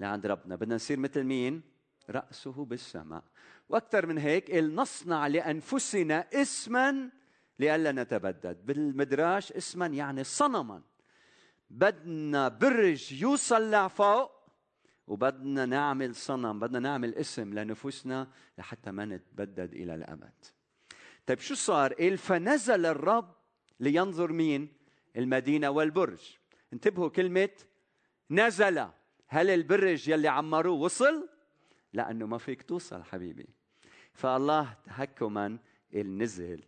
لعند 0.00 0.26
ربنا. 0.26 0.56
بدنا 0.56 0.74
نصير 0.74 0.98
مثل 0.98 1.24
مين؟ 1.24 1.62
رأسه 2.10 2.64
بالسماء. 2.64 3.24
وأكثر 3.68 4.06
من 4.06 4.18
هيك 4.18 4.50
نصنع 4.54 5.26
لأنفسنا 5.26 6.28
اسما 6.32 7.10
لئلا 7.58 7.92
نتبدد. 7.92 8.66
بالمدراش 8.66 9.52
اسما 9.52 9.86
يعني 9.86 10.24
صنما. 10.24 10.82
بدنا 11.70 12.48
برج 12.48 13.12
يوصل 13.12 13.70
لفوق 13.70 14.36
وبدنا 15.06 15.66
نعمل 15.66 16.14
صنم 16.14 16.60
بدنا 16.60 16.78
نعمل 16.78 17.14
اسم 17.14 17.54
لنفوسنا 17.58 18.28
لحتى 18.58 18.90
ما 18.90 19.04
نتبدد 19.04 19.74
إلى 19.74 19.94
الأبد. 19.94 20.44
طيب 21.26 21.38
شو 21.38 21.54
صار؟ 21.54 21.92
قال 21.92 22.18
فنزل 22.18 22.86
الرب 22.86 23.34
لينظر 23.80 24.32
مين؟ 24.32 24.68
المدينة 25.16 25.70
والبرج. 25.70 26.36
انتبهوا 26.72 27.08
كلمة 27.08 27.50
نزل. 28.30 28.86
هل 29.28 29.50
البرج 29.50 30.08
يلي 30.08 30.28
عمروه 30.28 30.80
وصل؟ 30.80 31.28
لأنه 31.92 32.26
ما 32.26 32.38
فيك 32.38 32.62
توصل 32.62 33.02
حبيبي. 33.02 33.48
فالله 34.12 34.76
تهكما 34.84 35.58
نزل 35.94 36.62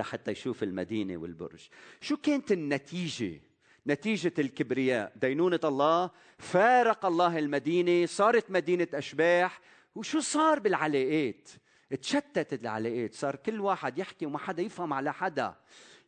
حتى 0.00 0.30
يشوف 0.30 0.62
المدينة 0.62 1.16
والبرج. 1.16 1.68
شو 2.00 2.16
كانت 2.16 2.52
النتيجة؟ 2.52 3.40
نتيجة 3.86 4.32
الكبرياء. 4.38 5.12
دينونة 5.16 5.60
الله 5.64 6.10
فارق 6.38 7.06
الله 7.06 7.38
المدينة 7.38 8.06
صارت 8.06 8.50
مدينة 8.50 8.88
أشباح. 8.94 9.60
وشو 9.94 10.20
صار 10.20 10.58
بالعلاقات؟ 10.58 11.48
تشتتت 12.02 12.62
العلاقات. 12.62 13.14
صار 13.14 13.36
كل 13.36 13.60
واحد 13.60 13.98
يحكي 13.98 14.26
وما 14.26 14.38
حدا 14.38 14.62
يفهم 14.62 14.92
على 14.92 15.12
حدا. 15.12 15.54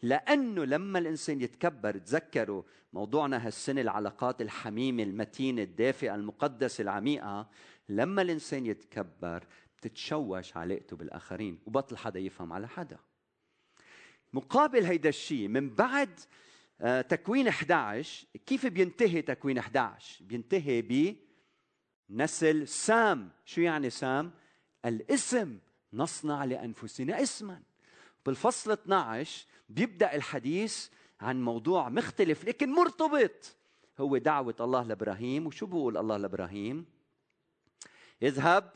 لأنه 0.02 0.64
لما 0.64 0.98
الإنسان 0.98 1.40
يتكبر 1.40 1.98
تذكروا 1.98 2.62
موضوعنا 2.92 3.46
هالسنة 3.46 3.80
العلاقات 3.80 4.42
الحميمة 4.42 5.02
المتينة 5.02 5.62
الدافئة 5.62 6.14
المقدسة 6.14 6.82
العميقة. 6.82 7.48
لما 7.88 8.22
الإنسان 8.22 8.66
يتكبر 8.66 9.46
بتتشوش 9.78 10.56
علاقته 10.56 10.96
بالآخرين 10.96 11.58
وبطل 11.66 11.96
حدا 11.96 12.20
يفهم 12.20 12.52
على 12.52 12.68
حدا. 12.68 12.98
مقابل 14.32 14.84
هيدا 14.84 15.08
الشيء 15.08 15.48
من 15.48 15.74
بعد 15.74 16.20
تكوين 17.08 17.48
11 17.48 18.26
كيف 18.46 18.66
بينتهي 18.66 19.22
تكوين 19.22 19.58
11 19.58 20.24
بينتهي 20.24 21.16
بنسل 22.08 22.68
سام. 22.68 23.30
شو 23.44 23.60
يعني 23.60 23.90
سام؟ 23.90 24.30
الاسم. 24.84 25.58
نصنع 25.92 26.44
لأنفسنا 26.44 27.22
اسما. 27.22 27.62
بالفصل 28.26 28.72
12 28.72 29.46
بيبدأ 29.68 30.14
الحديث 30.14 30.88
عن 31.20 31.42
موضوع 31.42 31.88
مختلف 31.88 32.44
لكن 32.44 32.72
مرتبط. 32.72 33.56
هو 34.00 34.16
دعوة 34.16 34.56
الله 34.60 34.82
لإبراهيم. 34.82 35.46
وشو 35.46 35.66
بقول 35.66 35.96
الله 35.96 36.16
لإبراهيم؟ 36.16 36.86
اذهب 38.22 38.72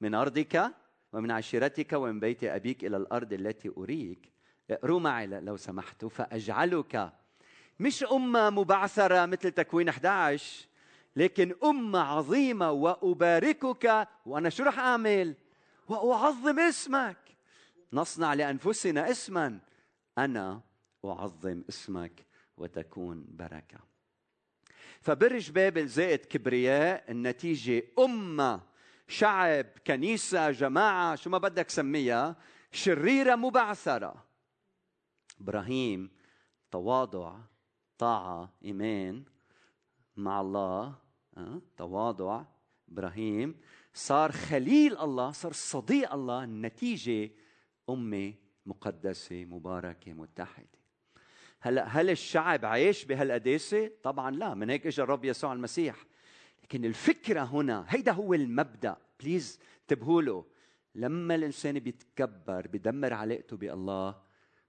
من 0.00 0.14
أرضك 0.14 0.74
ومن 1.12 1.30
عشيرتك 1.30 1.92
ومن 1.92 2.20
بيت 2.20 2.44
أبيك 2.44 2.84
إلى 2.84 2.96
الأرض 2.96 3.32
التي 3.32 3.68
أريك. 3.68 4.32
اقروا 4.70 5.00
معي 5.00 5.26
لو 5.26 5.56
سمحتوا 5.56 6.08
فأجعلك 6.08 7.12
مش 7.80 8.04
أمة 8.04 8.50
مبعثرة 8.50 9.26
مثل 9.26 9.50
تكوين 9.50 9.88
11 9.88 10.66
لكن 11.16 11.54
أمة 11.64 11.98
عظيمة 11.98 12.70
وأباركك 12.70 14.08
وأنا 14.26 14.50
شو 14.50 14.62
رح 14.62 14.78
أعمل؟ 14.78 15.34
وأعظم 15.88 16.58
اسمك. 16.58 17.16
نصنع 17.92 18.34
لأنفسنا 18.34 19.10
اسما. 19.10 19.58
أنا 20.18 20.60
أعظم 21.04 21.62
اسمك 21.68 22.26
وتكون 22.56 23.26
بركة. 23.28 23.78
فبرج 25.00 25.50
بابل 25.50 25.86
زائد 25.86 26.24
كبرياء 26.24 27.10
النتيجة 27.10 27.82
أمة 27.98 28.60
شعب 29.08 29.66
كنيسة 29.86 30.50
جماعة 30.50 31.14
شو 31.14 31.30
ما 31.30 31.38
بدك 31.38 31.70
سميها 31.70 32.36
شريرة 32.72 33.34
مبعثرة. 33.34 34.24
إبراهيم 35.40 36.10
تواضع 36.70 37.36
طاعة 37.98 38.52
إيمان 38.64 39.24
مع 40.16 40.40
الله 40.40 40.94
أه؟ 41.36 41.62
تواضع 41.76 42.44
إبراهيم. 42.92 43.60
صار 43.94 44.32
خليل 44.32 44.98
الله 44.98 45.32
صار 45.32 45.52
صديق 45.52 46.12
الله 46.12 46.44
النتيجه 46.44 47.30
أمة 47.90 48.34
مقدسة 48.66 49.44
مباركة 49.44 50.12
متحدة. 50.12 50.78
هلا 51.60 51.84
هل 51.84 52.10
الشعب 52.10 52.64
عايش 52.64 53.04
بهالقداسة؟ 53.04 53.90
طبعا 54.02 54.30
لا 54.30 54.54
من 54.54 54.70
هيك 54.70 54.86
اجى 54.86 55.02
الرب 55.02 55.24
يسوع 55.24 55.52
المسيح. 55.52 56.06
لكن 56.62 56.84
الفكرة 56.84 57.42
هنا 57.42 57.84
هيدا 57.88 58.12
هو 58.12 58.34
المبدأ. 58.34 58.96
بليز 59.20 59.60
انتبهوا 59.82 60.22
له. 60.22 60.44
لما 60.94 61.34
الإنسان 61.34 61.78
بيتكبر 61.78 62.66
بدمر 62.66 63.12
علاقته 63.12 63.56
بالله 63.56 64.22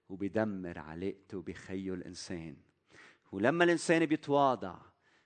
وبدمر 0.08 0.78
علاقته 0.78 1.42
بخيه 1.42 1.94
الإنسان. 1.94 2.56
ولما 3.32 3.64
الإنسان 3.64 4.06
بيتواضع 4.06 4.76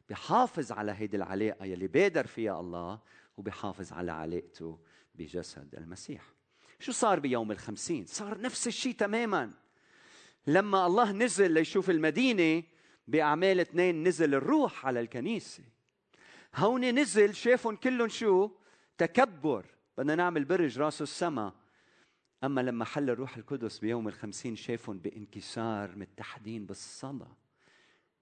بحافظ 0.09 0.73
على 0.73 0.93
هيدي 0.93 1.17
العلاقة 1.17 1.65
يلي 1.65 1.87
بادر 1.87 2.27
فيها 2.27 2.61
الله 2.61 3.01
وبحافظ 3.37 3.93
على 3.93 4.13
علاقته 4.13 4.79
بجسد 5.15 5.75
المسيح. 5.75 6.35
شو 6.81 6.93
صار 6.93 7.21
بيوم 7.21 7.53
الخمسين؟ 7.53 8.07
صار 8.07 8.41
نفس 8.41 8.67
الشيء 8.67 8.95
تماما. 8.95 9.53
لما 10.47 10.87
الله 10.87 11.13
نزل 11.13 11.51
ليشوف 11.51 11.91
المدينة 11.91 12.63
بأعمال 13.09 13.61
اثنين 13.61 14.09
نزل 14.09 14.35
الروح 14.35 14.87
على 14.87 15.01
الكنيسة. 15.01 15.65
هون 16.57 16.85
نزل 16.85 17.35
شافهم 17.35 17.77
كلهم 17.77 18.09
شو؟ 18.09 18.51
تكبر. 18.99 19.67
بدنا 19.99 20.15
نعمل 20.15 20.45
برج 20.45 20.79
راسه 20.79 21.03
السما 21.03 21.53
أما 22.45 22.61
لما 22.61 22.85
حل 22.85 23.11
الروح 23.11 23.37
القدس 23.37 23.79
بيوم 23.79 24.09
الخمسين 24.09 24.57
شافهم 24.57 24.99
بانكسار 24.99 25.97
متحدين 25.97 26.67
بالصلاة. 26.67 27.37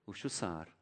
وشو 0.07 0.29
صار؟ 0.29 0.73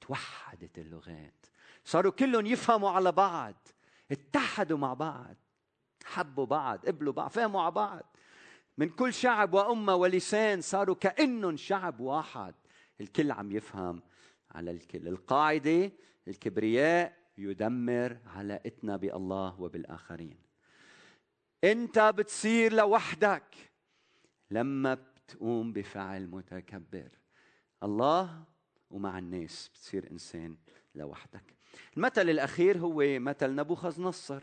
توحدت 0.00 0.78
اللغات. 0.78 1.46
صاروا 1.84 2.12
كلهم 2.12 2.46
يفهموا 2.46 2.90
على 2.90 3.12
بعض. 3.12 3.68
اتحدوا 4.10 4.78
مع 4.78 4.94
بعض. 4.94 5.36
حبوا 6.04 6.46
بعض 6.46 6.86
قبلوا 6.86 7.12
بعض 7.12 7.30
فهموا 7.30 7.62
على 7.62 7.70
بعض. 7.70 8.16
من 8.78 8.88
كل 8.88 9.14
شعب 9.14 9.54
وأمة 9.54 9.94
ولسان 9.94 10.60
صاروا 10.60 10.94
كأنهم 10.94 11.56
شعب 11.56 12.00
واحد. 12.00 12.54
الكل 13.00 13.32
عم 13.32 13.52
يفهم 13.52 14.02
على 14.50 14.70
الكل. 14.70 15.08
القاعدة 15.08 15.92
الكبرياء 16.28 17.16
يدمر 17.38 18.18
علاقتنا 18.26 18.96
بالله 18.96 19.60
وبالآخرين. 19.60 20.38
أنت 21.64 21.98
بتصير 21.98 22.72
لوحدك 22.72 23.56
لما 24.50 24.94
بتقوم 24.94 25.72
بفعل 25.72 26.26
متكبر. 26.26 27.08
الله 27.82 28.42
ومع 28.90 29.18
الناس 29.18 29.70
بتصير 29.74 30.10
إنسان 30.10 30.56
لوحدك. 30.94 31.54
المثل 31.96 32.30
الأخير 32.30 32.78
هو 32.78 33.02
مثل 33.18 33.54
نبوخذ 33.54 34.02
نصر 34.02 34.42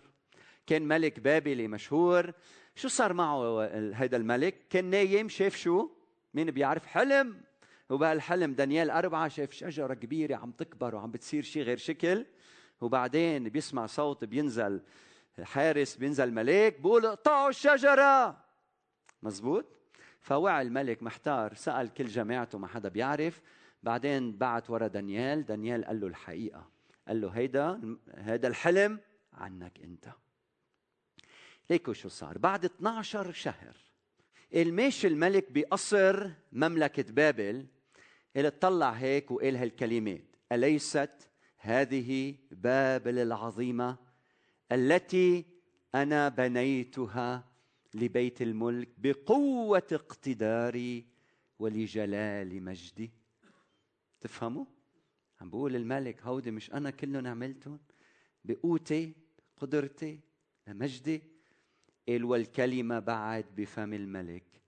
كان 0.68 0.88
ملك 0.88 1.20
بابلي 1.20 1.68
مشهور. 1.68 2.34
شو 2.76 2.88
صار 2.88 3.14
معه 3.14 3.66
هذا 3.94 4.18
الملك؟ 4.18 4.68
كان 4.70 4.86
نايم 4.86 5.30
شاف 5.30 5.56
شو؟ 5.56 5.90
مين 6.34 6.52
بيعرف؟ 6.52 6.86
حلم. 6.86 7.42
وبهالحلم 7.90 8.54
دانيال 8.54 8.90
أربعة 8.90 9.28
شاف 9.28 9.52
شجرة 9.52 9.94
كبيرة 9.94 10.36
عم 10.36 10.52
تكبر 10.52 10.96
وعم 10.96 11.12
بتصير 11.12 11.44
شيء 11.44 11.64
غير 11.64 11.78
شكل. 11.78 12.26
وبعدين 12.82 13.50
بيسمع 13.50 13.86
صوت 13.86 14.24
بينزل 14.24 14.82
حارس 15.44 15.96
بينزل 15.96 16.34
ملاك 16.34 16.80
بقول 16.80 17.06
اقطعوا 17.06 17.50
الشجرة. 17.50 18.44
مزبوط؟ 19.24 19.66
فوعى 20.24 20.62
الملك 20.62 21.04
محتار 21.04 21.54
سأل 21.54 21.94
كل 21.94 22.06
جماعته 22.06 22.58
ما 22.58 22.68
حدا 22.68 22.90
بيعرف. 22.90 23.42
بعدين 23.84 24.38
بعت 24.38 24.70
ورا 24.70 24.88
دانيال 24.88 25.46
دانيال 25.46 25.86
قال 25.86 26.00
له 26.00 26.08
الحقيقة. 26.08 26.70
قال 27.08 27.22
له 27.22 27.30
هيدا 27.30 27.98
هيدا 28.16 28.48
الحلم 28.48 29.00
عنك 29.34 29.80
انت. 29.84 30.06
ليكو 31.70 31.94
شو 31.94 32.10
صار؟ 32.10 32.38
بعد 32.38 32.66
12 32.66 33.32
شهر 33.32 33.78
الماشي 34.56 35.08
الملك 35.08 35.52
بقصر 35.52 36.30
مملكة 36.52 37.14
بابل 37.14 37.66
اللي 38.36 38.50
طلع 38.50 38.92
هيك 38.92 39.32
وقال 39.32 39.56
هالكلمات. 39.56 40.36
أليست 40.52 41.30
هذه 41.58 42.36
بابل 42.52 43.20
العظيمة 43.20 43.98
التي 44.72 45.46
أنا 45.96 46.30
بنيتها 46.30 47.53
لبيت 47.96 48.42
الملك 48.42 48.90
بقوة 48.98 49.88
اقتداري 49.92 51.06
ولجلال 51.60 52.64
مجدي 52.64 53.12
تفهموا؟ 54.22 54.66
عم 55.42 55.50
بقول 55.50 55.76
الملك 55.76 56.22
هودي 56.22 56.52
مش 56.52 56.74
أنا 56.74 56.90
كلهم 56.90 57.28
عملتهم؟ 57.28 57.80
بقوتي 58.46 59.14
قدرتي 59.58 60.20
لمجدي 60.68 61.24
قال 62.08 62.24
والكلمة 62.24 63.00
بعد 63.00 63.46
بفم 63.56 63.94
الملك 63.94 64.62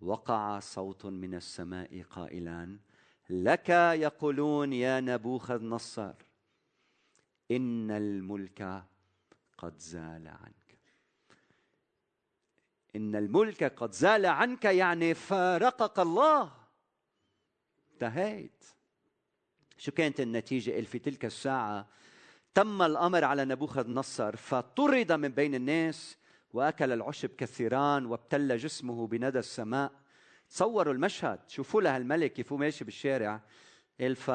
وقع 0.00 0.58
صوت 0.60 1.06
من 1.06 1.34
السماء 1.34 2.02
قائلا 2.02 2.78
لك 3.30 3.68
يقولون 3.68 4.72
يا 4.72 5.00
نبوخذ 5.00 5.64
نصر 5.64 6.14
إن 7.50 7.90
الملك 7.90 8.84
قد 9.58 9.78
زال 9.78 10.28
عنك. 10.28 10.63
إن 12.96 13.16
الملك 13.16 13.64
قد 13.64 13.92
زال 13.92 14.26
عنك 14.26 14.64
يعني 14.64 15.14
فارقك 15.14 15.98
الله. 15.98 16.52
انتهيت. 17.92 18.64
شو 19.78 19.92
كانت 19.92 20.20
النتيجة 20.20 20.80
في 20.80 20.98
تلك 20.98 21.24
الساعة 21.24 21.88
تم 22.54 22.82
الأمر 22.82 23.24
على 23.24 23.44
نبوخذ 23.44 23.90
نصر 23.90 24.36
فطرد 24.36 25.12
من 25.12 25.28
بين 25.28 25.54
الناس 25.54 26.16
وأكل 26.52 26.92
العشب 26.92 27.28
كثيران 27.28 28.06
وابتل 28.06 28.56
جسمه 28.56 29.06
بندى 29.06 29.38
السماء. 29.38 29.92
تصوروا 30.50 30.92
المشهد 30.92 31.40
شوفوا 31.48 31.82
له 31.82 31.96
الملك 31.96 32.32
كيف 32.32 32.52
ماشي 32.52 32.84
بالشارع. 32.84 33.40
ف 34.14 34.30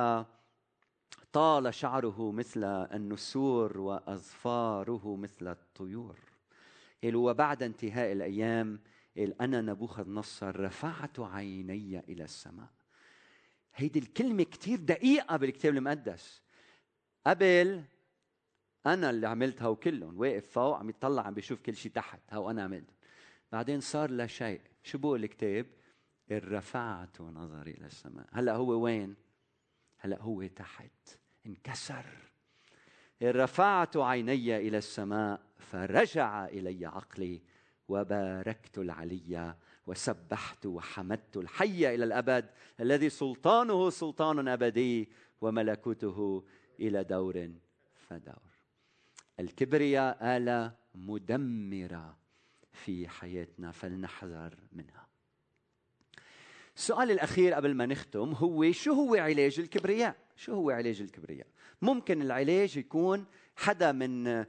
طال 1.33 1.73
شعره 1.73 2.31
مثل 2.31 2.63
النسور 2.63 3.77
وأظفاره 3.77 5.15
مثل 5.15 5.47
الطيور. 5.47 6.28
قال 7.03 7.15
وبعد 7.15 7.63
انتهاء 7.63 8.11
الأيام 8.11 8.79
قال 9.17 9.41
أنا 9.41 9.61
نبوخذ 9.61 10.09
نصر 10.09 10.59
رفعت 10.59 11.19
عيني 11.19 11.99
إلى 11.99 12.23
السماء. 12.23 12.69
هيدي 13.75 13.99
الكلمة 13.99 14.43
كتير 14.43 14.79
دقيقة 14.79 15.37
بالكتاب 15.37 15.77
المقدس. 15.77 16.41
قبل 17.27 17.83
أنا 18.85 19.09
اللي 19.09 19.27
عملت 19.27 19.61
هو 19.61 19.75
كلهم 19.75 20.19
واقف 20.19 20.51
فوق 20.51 20.77
عم 20.77 20.89
يطلع 20.89 21.21
عم 21.21 21.33
بيشوف 21.33 21.61
كل 21.61 21.75
شيء 21.75 21.91
تحت 21.91 22.19
هو 22.31 22.51
أنا 22.51 22.63
عملت 22.63 22.89
بعدين 23.51 23.81
صار 23.81 24.11
لا 24.11 24.27
شيء. 24.27 24.61
شو 24.83 24.97
بقول 24.97 25.23
الكتاب؟ 25.23 25.65
رفعت 26.31 27.21
نظري 27.21 27.71
إلى 27.71 27.85
السماء. 27.85 28.27
هلأ 28.31 28.55
هو 28.55 28.83
وين؟ 28.83 29.15
هلأ 29.97 30.21
هو 30.21 30.47
تحت. 30.47 31.19
انكسر. 31.45 32.05
رفعت 33.23 33.97
عيني 33.97 34.57
إلى 34.57 34.77
السماء 34.77 35.41
فرجع 35.57 36.45
إلي 36.45 36.85
عقلي 36.85 37.41
وباركت 37.87 38.77
العلي 38.77 39.55
وسبحت 39.87 40.65
وحمدت 40.65 41.37
الحي 41.37 41.95
إلى 41.95 42.03
الأبد 42.03 42.49
الذي 42.79 43.09
سلطانه 43.09 43.89
سلطان 43.89 44.47
أبدي 44.47 45.09
وملكوته 45.41 46.45
إلى 46.79 47.03
دور 47.03 47.51
فدور. 48.07 48.49
الكبرياء 49.39 50.37
آلة 50.37 50.75
مدمرة 50.95 52.17
في 52.71 53.07
حياتنا 53.07 53.71
فلنحذر 53.71 54.57
منها. 54.71 55.08
السؤال 56.79 57.11
الأخير 57.11 57.53
قبل 57.53 57.73
ما 57.75 57.85
نختم 57.85 58.31
هو 58.33 58.71
شو 58.71 58.93
هو 58.93 59.15
علاج 59.15 59.59
الكبرياء؟ 59.59 60.15
شو 60.35 60.53
هو 60.53 60.69
علاج 60.69 61.01
الكبرياء؟ 61.01 61.47
ممكن 61.81 62.21
العلاج 62.21 62.77
يكون 62.77 63.25
حدا 63.55 63.91
من 63.91 64.45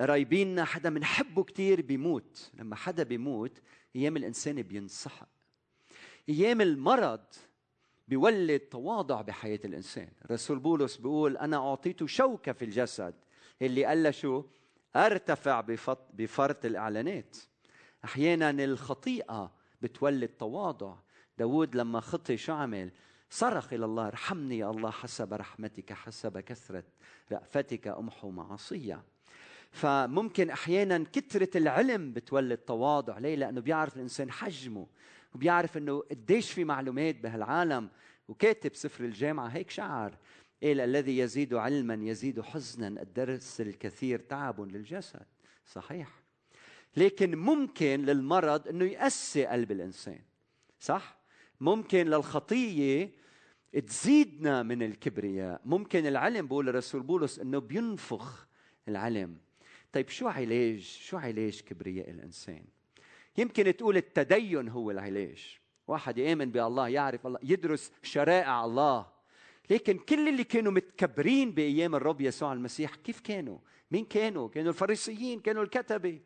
قرايبيننا 0.00 0.64
حدا 0.64 0.90
بنحبه 0.90 1.44
كثير 1.44 1.82
بيموت. 1.82 2.50
لما 2.54 2.76
حدا 2.76 3.02
بيموت 3.02 3.58
أيام 3.96 4.16
الإنسان 4.16 4.62
بينسحق 4.62 5.28
أيام 6.28 6.60
المرض 6.60 7.24
بيولد 8.08 8.60
تواضع 8.60 9.20
بحياة 9.20 9.60
الإنسان. 9.64 10.08
الرسول 10.24 10.58
بولس 10.58 10.96
بيقول 10.96 11.36
أنا 11.36 11.56
أعطيت 11.56 12.04
شوكة 12.04 12.52
في 12.52 12.64
الجسد. 12.64 13.14
اللي 13.62 13.84
قال 13.84 14.14
شو؟ 14.14 14.44
أرتفع 14.96 15.60
بفرط 16.12 16.64
الإعلانات. 16.64 17.36
أحيانا 18.04 18.50
الخطيئة 18.50 19.52
بتولد 19.82 20.28
تواضع. 20.28 20.94
داود 21.38 21.76
لما 21.76 22.00
خطي 22.00 22.36
شو 22.36 22.52
عمل 22.52 22.90
صرخ 23.30 23.72
إلى 23.72 23.84
الله 23.84 24.06
ارحمني 24.06 24.58
يا 24.58 24.70
الله 24.70 24.90
حسب 24.90 25.34
رحمتك 25.34 25.92
حسب 25.92 26.38
كثرة 26.38 26.84
رأفتك 27.32 27.88
أمحو 27.88 28.30
معصية 28.30 29.02
فممكن 29.70 30.50
أحيانا 30.50 31.04
كثرة 31.12 31.58
العلم 31.58 32.12
بتولد 32.12 32.58
تواضع 32.58 33.18
ليه 33.18 33.34
لأنه 33.34 33.60
بيعرف 33.60 33.96
الإنسان 33.96 34.30
حجمه 34.30 34.86
وبيعرف 35.34 35.76
إنه 35.76 36.00
قديش 36.10 36.52
في 36.52 36.64
معلومات 36.64 37.16
بهالعالم. 37.20 37.88
وكاتب 38.28 38.74
سفر 38.74 39.04
الجامعة 39.04 39.46
هيك 39.48 39.70
شعر 39.70 40.16
قال 40.62 40.80
الذي 40.80 41.18
يزيد 41.18 41.54
علما 41.54 41.94
يزيد 41.94 42.40
حزنا 42.40 43.02
الدرس 43.02 43.60
الكثير 43.60 44.18
تعب 44.18 44.60
للجسد. 44.60 45.26
صحيح. 45.66 46.08
لكن 46.96 47.38
ممكن 47.38 48.04
للمرض 48.04 48.68
إنه 48.68 48.84
يأسي 48.84 49.46
قلب 49.46 49.72
الإنسان. 49.72 50.20
صح؟ 50.80 51.21
ممكن 51.62 52.06
للخطية 52.06 53.10
تزيدنا 53.86 54.62
من 54.62 54.82
الكبرياء. 54.82 55.60
ممكن 55.64 56.06
العلم 56.06 56.46
بقول 56.46 56.68
الرسول 56.68 57.02
بولس 57.02 57.38
إنه 57.38 57.58
بينفخ 57.58 58.46
العلم. 58.88 59.36
طيب 59.92 60.08
شو 60.08 60.28
علاج؟ 60.28 60.80
شو 60.80 61.16
علاج 61.16 61.60
كبرياء 61.60 62.10
الإنسان؟ 62.10 62.64
يمكن 63.38 63.76
تقول 63.76 63.96
التدين 63.96 64.68
هو 64.68 64.90
العلاج. 64.90 65.58
واحد 65.88 66.18
يؤمن 66.18 66.50
بالله 66.50 66.88
يعرف 66.88 67.26
الله 67.26 67.38
يدرس 67.42 67.92
شرائع 68.02 68.64
الله. 68.64 69.06
لكن 69.70 69.98
كل 69.98 70.28
اللي 70.28 70.44
كانوا 70.44 70.72
متكبرين 70.72 71.50
بأيام 71.50 71.94
الرب 71.94 72.20
يسوع 72.20 72.52
المسيح 72.52 72.94
كيف 72.94 73.20
كانوا؟ 73.20 73.58
مين 73.90 74.04
كانوا؟ 74.04 74.48
كانوا 74.48 74.70
الفريسيين 74.70 75.40
كانوا 75.40 75.62
الكتبة. 75.62 76.20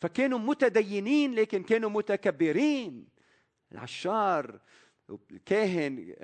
فكانوا 0.00 0.38
متدينين 0.38 1.34
لكن 1.34 1.62
كانوا 1.62 1.90
متكبرين. 1.90 3.13
العشار 3.72 4.60
الكاهن 5.30 6.14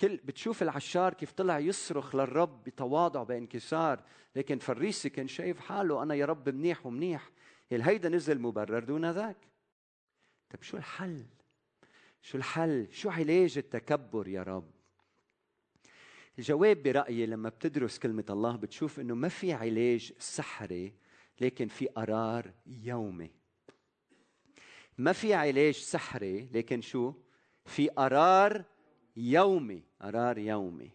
كل 0.00 0.16
بتشوف 0.16 0.62
العشار 0.62 1.14
كيف 1.14 1.32
طلع 1.32 1.58
يصرخ 1.58 2.16
للرب 2.16 2.64
بتواضع 2.64 3.22
بانكسار. 3.22 4.02
لكن 4.36 4.58
فريسي 4.58 5.10
كان 5.10 5.28
شايف 5.28 5.60
حاله 5.60 6.02
أنا 6.02 6.14
يا 6.14 6.26
رب 6.26 6.48
منيح 6.48 6.86
ومنيح. 6.86 7.30
هيدا 7.72 8.08
نزل 8.08 8.40
مبرر 8.40 8.84
دون 8.84 9.10
ذاك. 9.10 9.36
طيب 10.50 10.62
شو 10.62 10.76
الحل؟ 10.76 11.24
شو 12.22 12.38
الحل؟ 12.38 12.86
شو 12.90 13.10
علاج 13.10 13.58
التكبر 13.58 14.28
يا 14.28 14.42
رب؟ 14.42 14.70
الجواب 16.38 16.82
برأيي 16.82 17.26
لما 17.26 17.48
بتدرس 17.48 17.98
كلمة 17.98 18.24
الله 18.30 18.56
بتشوف 18.56 19.00
إنه 19.00 19.14
ما 19.14 19.28
في 19.28 19.52
علاج 19.52 20.12
سحري 20.18 20.94
لكن 21.40 21.68
في 21.68 21.86
قرار 21.86 22.52
يومي. 22.66 23.41
ما 24.98 25.12
في 25.12 25.34
علاج 25.34 25.74
سحري 25.74 26.48
لكن 26.52 26.80
شو؟ 26.80 27.12
في 27.64 27.88
قرار 27.88 28.64
يومي 29.16 29.82
قرار 30.00 30.38
يومي. 30.38 30.90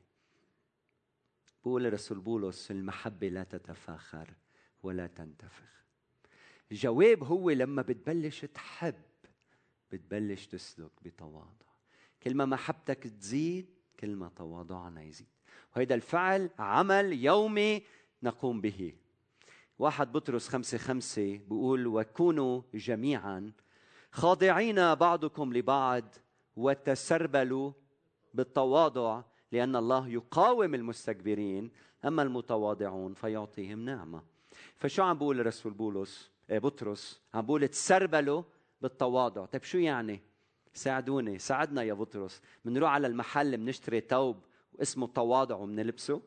بقول 1.62 1.86
الرسول 1.86 2.20
بولس 2.20 2.72
المحبة 2.72 3.28
لا 3.30 3.44
تتفاخر 3.44 4.34
ولا 4.84 5.08
تنتفخ. 5.08 5.86
الجواب 6.72 7.24
هو 7.24 7.50
لما 7.50 7.82
بتبلش 7.82 8.46
تحب 8.46 8.96
بتبلش 9.92 10.46
تسلك 10.46 10.92
بتواضع. 11.02 11.68
كل 12.24 12.36
ما 12.36 12.46
محبتك 12.46 13.04
تزيد 13.04 13.70
كل 14.00 14.16
ما 14.16 14.30
تواضعنا 14.36 15.04
يزيد. 15.04 15.28
وهذا 15.76 15.96
الفعل 15.96 16.50
عمل 16.60 17.14
يومي 17.14 17.84
نقوم 18.24 18.62
به. 18.62 18.94
واحد 19.80 20.12
بطرس 20.12 20.48
خمسة 20.48 20.78
خمسة 20.78 21.38
بيقول 21.38 21.88
وكونوا 21.88 22.62
جميعا 22.74 23.52
خاضعين 24.18 24.96
بعضكم 24.96 25.54
لبعض 25.54 26.04
وتسربلوا 26.56 27.72
بالتواضع 28.34 29.22
لأن 29.52 29.76
الله 29.76 30.08
يقاوم 30.08 30.76
المستكبرين. 30.76 31.72
أما 32.06 32.24
المتواضعون 32.24 33.14
فيعطيهم 33.14 33.80
نعمة. 33.80 34.24
فشو 34.76 35.04
عم 35.04 35.18
بقول 35.18 35.40
الرسول 35.40 35.74
بولس؟ 35.74 36.32
إيه 36.50 36.60
بطرس 36.60 37.22
عم 37.34 37.46
بقول 37.46 37.68
تسربلوا 37.68 38.44
بالتواضع. 38.82 39.46
طيب 39.46 39.64
شو 39.64 39.78
يعني؟ 39.78 40.22
ساعدوني 40.74 41.40
ساعدنا 41.40 41.84
يا 41.84 41.94
بطرس. 41.94 42.42
بنروح 42.66 42.92
على 42.92 43.08
المحل 43.08 43.58
بنشتري 43.58 44.00
ثوب 44.02 44.38
واسمه 44.74 45.08
تواضع 45.08 45.56
وبنلبسه؟ 45.56 46.22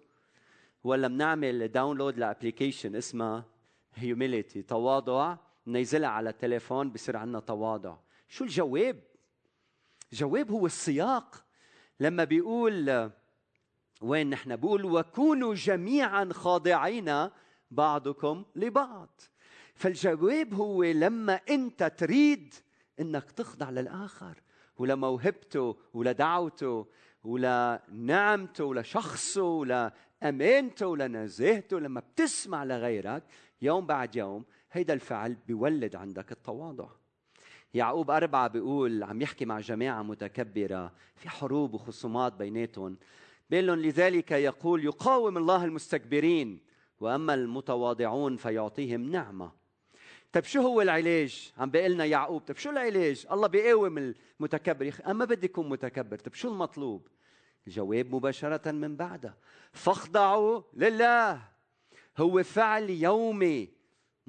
ولا 0.85 1.09
بنعمل 1.09 1.69
download 1.69 2.19
ل 2.19 2.25
application 2.25 2.97
اسمها 2.97 3.45
humility 3.95 4.63
تواضع 4.63 5.37
بننزلها 5.71 6.09
على 6.09 6.31
التليفون 6.31 6.91
بصير 6.91 7.17
عندنا 7.17 7.41
تواضع. 7.41 7.97
شو 8.29 8.45
الجواب؟ 8.45 9.01
الجواب 10.13 10.51
هو 10.51 10.67
السياق. 10.67 11.45
لما 12.01 12.25
بيقول 12.25 13.11
وين 14.01 14.31
نحن؟ 14.31 14.57
بيقول 14.57 14.85
وكونوا 14.85 15.55
جميعا 15.55 16.29
خاضعين 16.33 17.29
بعضكم 17.71 18.45
لبعض. 18.57 19.21
فالجواب 19.75 20.55
هو 20.55 20.85
لما 20.85 21.41
أنت 21.51 21.85
تريد 21.85 22.55
إنك 23.01 23.31
تخضع 23.31 23.71
للآخر. 23.71 24.43
ولموهبته 24.77 25.77
ولدعوته 25.95 26.87
ولنعمته 27.25 28.65
ولشخصه 28.65 29.43
ولامانته 29.43 30.87
ولنزاهته 30.87 31.81
لما 31.81 32.01
بتسمع 32.01 32.65
لغيرك 32.65 33.23
يوم 33.63 33.87
بعد 33.87 34.17
يوم 34.17 34.45
هيدا 34.73 34.95
الفعل 34.95 35.37
بيولد 35.47 35.97
عندك 35.97 36.33
التواضع. 36.33 36.89
يعقوب 37.75 38.11
أربعة 38.11 38.49
بيقول 38.49 39.03
عم 39.03 39.23
يحكي 39.23 39.45
مع 39.45 39.61
جماعة 39.61 40.03
متكبرة 40.03 40.93
في 41.17 41.29
حروب 41.29 41.75
وخصومات 41.75 42.33
بيناتهم. 42.33 42.97
بيقول 43.51 43.67
لهم 43.67 43.79
لذلك 43.79 44.31
يقول 44.31 44.85
يقاوم 44.85 45.37
الله 45.37 45.65
المستكبرين 45.65 46.61
وأما 47.01 47.35
المتواضعون 47.35 48.37
فيعطيهم 48.37 49.11
نعمة. 49.11 49.53
طيب 50.33 50.45
شو 50.45 50.61
هو 50.61 50.83
العلاج؟ 50.83 51.53
عم 51.59 51.71
بيقول 51.71 51.93
لنا 51.93 52.05
يعقوب 52.05 52.41
طيب 52.41 52.57
شو 52.57 52.71
العلاج؟ 52.71 53.27
الله 53.33 53.47
بيقاوم 53.47 54.15
المتكبر. 54.39 54.95
أما 55.07 55.25
بدي 55.25 55.47
يكون 55.47 55.69
متكبر 55.69 56.19
طيب 56.19 56.35
شو 56.35 56.49
المطلوب؟ 56.49 57.09
الجواب 57.67 58.15
مباشرة 58.15 58.71
من 58.71 58.97
بعدها. 58.97 59.37
فاخضعوا 59.73 60.63
لله. 60.75 61.43
هو 62.19 62.43
فعل 62.43 62.91
يومي. 62.91 63.80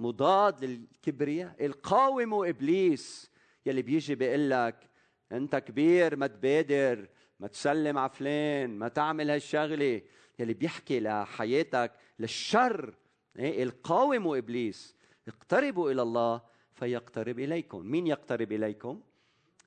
مضاد 0.02 0.66
للكبرياء 0.66 1.66
القاوموا 1.66 2.50
إبليس 2.50 3.32
يلي 3.66 3.82
بيجي 3.82 4.16
بيقول 4.16 4.50
لك 4.50 4.90
أنت 5.32 5.56
كبير 5.56 6.16
ما 6.16 6.28
تبادر 6.28 7.08
ما 7.40 7.48
تسلم 7.48 7.98
على 7.98 8.10
فلان 8.10 8.80
ما 8.80 8.88
تعمل 8.88 9.30
هالشغلة. 9.30 10.02
يلي 10.40 10.54
بيحكي 10.54 11.00
لحياتك 11.00 11.92
للشر. 12.20 12.94
إيه؟ 13.40 13.64
القاوموا 13.64 14.38
إبليس 14.38 14.96
اقتربوا 15.28 15.92
إلى 15.92 16.02
الله 16.02 16.42
فيقترب 16.74 17.40
إليكم. 17.40 17.86
مين 17.86 18.08
يقترب 18.08 18.52
إليكم؟ 18.52 19.02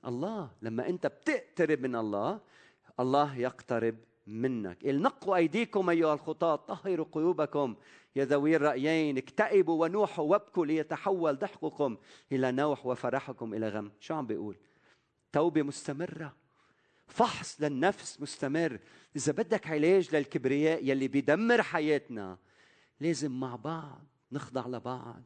الله. 0.07 0.51
لما 0.63 0.89
أنت 0.89 1.07
بتقترب 1.07 1.81
من 1.81 1.97
الله 1.97 2.41
الله 3.01 3.39
يقترب 3.39 3.97
منك. 4.27 4.79
نقوا 4.85 5.37
أيديكم 5.37 5.91
أيها 5.91 6.15
الخطاة 6.15 6.57
طهروا 6.57 7.07
قلوبكم. 7.13 7.77
يا 8.17 8.25
ذوي 8.25 8.57
الرأيين 8.57 9.19
اكتئبوا 9.19 9.83
ونوحوا 9.83 10.25
وابكوا 10.25 10.67
ليتحول 10.67 11.39
ضحككم 11.39 11.97
إلى 12.33 12.53
نوح 12.53 12.87
وفرحكم 12.87 13.55
إلى 13.55 13.69
غم. 13.69 13.93
شو 14.01 14.15
عم 14.15 14.27
بيقول؟ 14.27 14.57
توبة 15.33 15.63
مستمرة. 15.63 16.37
فحص 17.07 17.61
للنفس 17.61 18.21
مستمر. 18.21 18.79
إذا 19.17 19.33
بدك 19.33 19.67
علاج 19.67 20.17
للكبرياء 20.17 20.85
يلي 20.85 21.09
بيدمر 21.09 21.63
حياتنا 21.63 22.39
لازم 23.01 23.41
مع 23.41 23.57
بعض 23.57 24.05
نخضع 24.33 24.67
لبعض. 24.67 25.23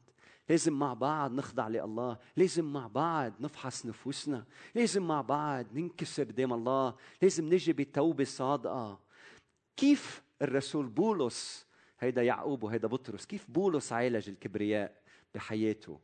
لازم 0.49 0.73
مع 0.73 0.95
بعض 0.95 1.33
نخضع 1.33 1.69
لله 1.69 2.19
لازم 2.37 2.73
مع 2.73 2.87
بعض 2.87 3.33
نفحص 3.41 3.87
نفوسنا. 3.87 4.45
لازم 4.75 5.03
مع 5.03 5.21
بعض 5.21 5.67
ننكسر 5.75 6.25
قدام 6.25 6.53
الله. 6.53 6.95
لازم 7.23 7.55
نجي 7.55 7.73
بتوبة 7.73 8.25
صادقة. 8.25 9.01
كيف 9.77 10.23
الرسول 10.43 10.87
بولس 10.87 11.68
هيدا 12.01 12.23
يعقوب 12.23 12.63
وهيدا 12.63 12.89
بطرس. 12.89 13.27
كيف 13.27 13.51
بولس 13.51 13.93
عالج 13.93 14.29
الكبرياء 14.29 15.03
بحياته؟ 15.35 16.01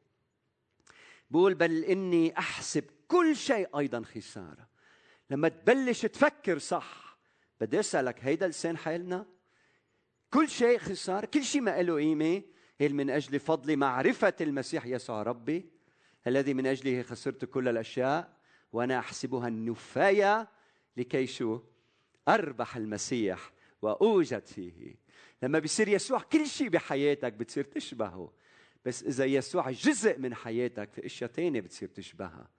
بقول 1.31 1.55
بل 1.55 1.85
إني 1.85 2.39
أحسب 2.39 2.85
كل 3.09 3.37
شيء 3.37 3.79
أيضا 3.79 4.03
خسارة. 4.03 4.69
لما 5.31 5.49
تبلش 5.49 6.07
تفكر 6.07 6.59
صح 6.59 7.19
بدي 7.61 7.81
أسألك 7.81 8.25
هيدا 8.25 8.49
لسان 8.49 8.77
حالنا؟ 8.77 9.27
كل 10.31 10.49
شيء 10.49 10.79
خسارة 10.79 11.27
كل 11.27 11.45
شيء 11.45 11.61
ما 11.61 11.83
له 11.83 11.95
قيمة؟ 11.95 12.43
هل 12.81 12.95
من 12.95 13.11
أجل 13.11 13.41
فضل 13.41 13.77
معرفة 13.77 14.35
المسيح 14.41 14.87
يسوع 14.87 15.23
ربي؟ 15.23 15.71
الذي 16.27 16.55
من 16.55 16.67
أجله 16.67 17.03
خسرت 17.03 17.45
كل 17.45 17.69
الأشياء؟ 17.69 18.37
وأنا 18.73 18.99
أحسبها 18.99 19.49
النفاية 19.49 20.49
لكي 20.97 21.27
شو؟ 21.27 21.61
أربح 22.29 22.77
المسيح 22.77 23.53
وأوجد 23.83 24.47
فيه. 24.47 25.04
لما 25.43 25.59
بيصير 25.59 25.89
يسوع 25.89 26.21
كل 26.21 26.47
شيء 26.47 26.69
بحياتك 26.69 27.33
بتصير 27.33 27.65
تشبهه. 27.65 28.33
بس 28.85 29.03
إذا 29.03 29.25
يسوع 29.25 29.71
جزء 29.71 30.19
من 30.19 30.35
حياتك 30.35 30.93
في 30.93 31.07
أشياء 31.07 31.31
تانية 31.31 31.61
بتصير 31.61 31.89
تشبهها. 31.89 32.51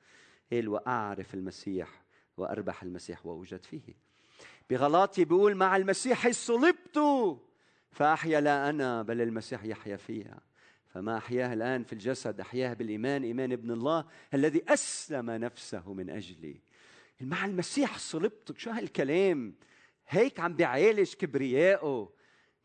قال 0.52 0.68
وأعرف 0.68 1.34
المسيح 1.34 2.04
وأربح 2.38 2.84
المسيح 2.84 3.26
وأوجد 3.26 3.66
فيه. 3.66 4.06
بغلاطي 4.70 5.26
بيقول 5.26 5.56
مع 5.56 5.76
المسيح 5.78 6.30
صلبت 6.30 7.00
فأحيا 7.92 8.42
لا 8.42 8.70
أنا 8.70 9.02
بل 9.02 9.22
المسيح 9.22 9.64
يحيا 9.64 9.98
فيها 9.98 10.42
فما 10.88 11.18
أحياه 11.18 11.54
الآن 11.54 11.84
في 11.84 11.94
الجسد 11.94 12.40
أحياه 12.40 12.74
بالإيمان 12.74 13.24
إيمان 13.24 13.52
ابن 13.52 13.72
الله 13.72 14.06
الذي 14.34 14.64
أسلم 14.68 15.32
نفسه 15.32 15.94
من 15.94 16.10
أجلي. 16.10 16.62
مع 17.22 17.46
المسيح 17.46 17.98
صلبت 17.98 18.58
شو 18.58 18.70
هالكلام؟ 18.70 19.56
هيك 20.08 20.40
عم 20.40 20.56
بيعالج 20.56 21.14
كبريائه. 21.14 22.10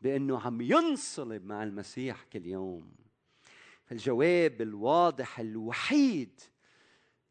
بأنه 0.01 0.39
عم 0.39 0.61
ينصلب 0.61 1.45
مع 1.45 1.63
المسيح 1.63 2.23
كل 2.23 2.45
يوم. 2.45 2.91
فالجواب 3.85 4.61
الواضح 4.61 5.39
الوحيد 5.39 6.41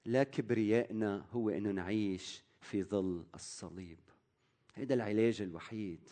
لا 0.04 0.22
كبريائنا 0.22 1.26
هو 1.30 1.50
أنه 1.50 1.70
نعيش 1.70 2.42
في 2.61 2.83
ظل 2.83 3.24
الصليب. 3.35 3.98
هذا 4.74 4.94
العلاج 4.94 5.42
الوحيد. 5.42 6.11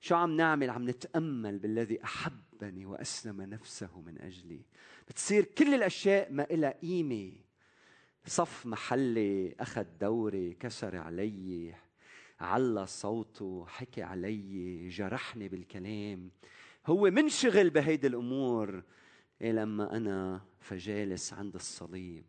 شو 0.00 0.14
عم 0.14 0.36
نعمل؟ 0.36 0.70
عم 0.70 0.90
نتأمل 0.90 1.58
بالذي 1.58 2.04
أحبني 2.04 2.86
وأسلم 2.86 3.42
نفسه 3.42 4.00
من 4.00 4.20
أجلي. 4.20 4.60
بتصير 5.08 5.44
كل 5.44 5.74
الأشياء 5.74 6.32
ما 6.32 6.50
إلها 6.50 6.70
قيمة. 6.70 7.32
صف 8.26 8.66
محلي 8.66 9.54
أخذ 9.60 9.86
دوري 10.00 10.54
كسر 10.54 10.96
علي 10.96 11.74
على 12.42 12.86
صوته 12.86 13.66
حكي 13.68 14.02
علي 14.02 14.88
جرحني 14.88 15.48
بالكلام. 15.48 16.30
هو 16.86 17.10
منشغل 17.10 17.70
بهيدي 17.70 18.06
الأمور 18.06 18.82
إيه 19.40 19.52
لما 19.52 19.96
أنا 19.96 20.40
فجالس 20.60 21.32
عند 21.32 21.54
الصليب. 21.54 22.24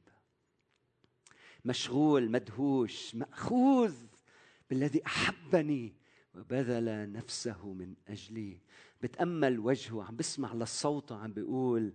مشغول 1.65 2.31
مدهوش 2.31 3.15
مأخوذ 3.15 3.95
بالذي 4.69 5.05
أحبني 5.05 5.93
وبذل 6.35 7.11
نفسه 7.11 7.73
من 7.73 7.93
أجلي. 8.07 8.57
بتأمل 9.01 9.59
وجهه 9.59 10.03
عم 10.03 10.15
بسمع 10.15 10.53
لصوته 10.53 11.15
عم 11.15 11.33
بيقول 11.33 11.93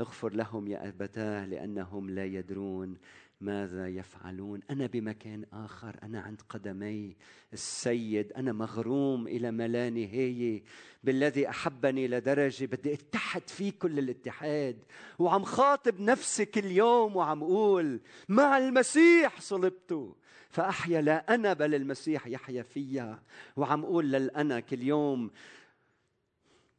اغفر 0.00 0.32
لهم 0.34 0.68
يا 0.68 0.88
أبتاه 0.88 1.46
لأنهم 1.46 2.10
لا 2.10 2.24
يدرون 2.24 2.96
ماذا 3.40 3.88
يفعلون؟ 3.88 4.60
أنا 4.70 4.86
بمكان 4.86 5.44
آخر 5.52 5.96
أنا 6.02 6.20
عند 6.20 6.42
قدمي 6.48 7.16
السيد 7.52 8.32
أنا 8.32 8.52
مغروم 8.52 9.28
إلى 9.28 9.50
ما 9.50 9.68
لا 9.68 9.90
نهايه 9.90 10.62
بالذي 11.04 11.48
أحبني 11.48 12.08
لدرجه 12.08 12.64
بدي 12.64 12.94
أتحد 12.94 13.48
فيه 13.48 13.72
كل 13.72 13.98
الاتحاد. 13.98 14.84
وعم 15.18 15.44
خاطب 15.44 16.00
نفسي 16.00 16.44
كل 16.44 16.64
يوم 16.64 17.16
وعم 17.16 17.42
أقول 17.42 18.00
مع 18.28 18.58
المسيح 18.58 19.40
صلبت. 19.40 20.14
فأحيا 20.50 21.00
لا 21.00 21.34
أنا 21.34 21.52
بل 21.52 21.74
المسيح 21.74 22.26
يحيا 22.26 22.62
فيا. 22.62 23.22
وعم 23.56 23.84
أقول 23.84 24.12
للانا 24.12 24.60
كل 24.60 24.82
يوم 24.82 25.30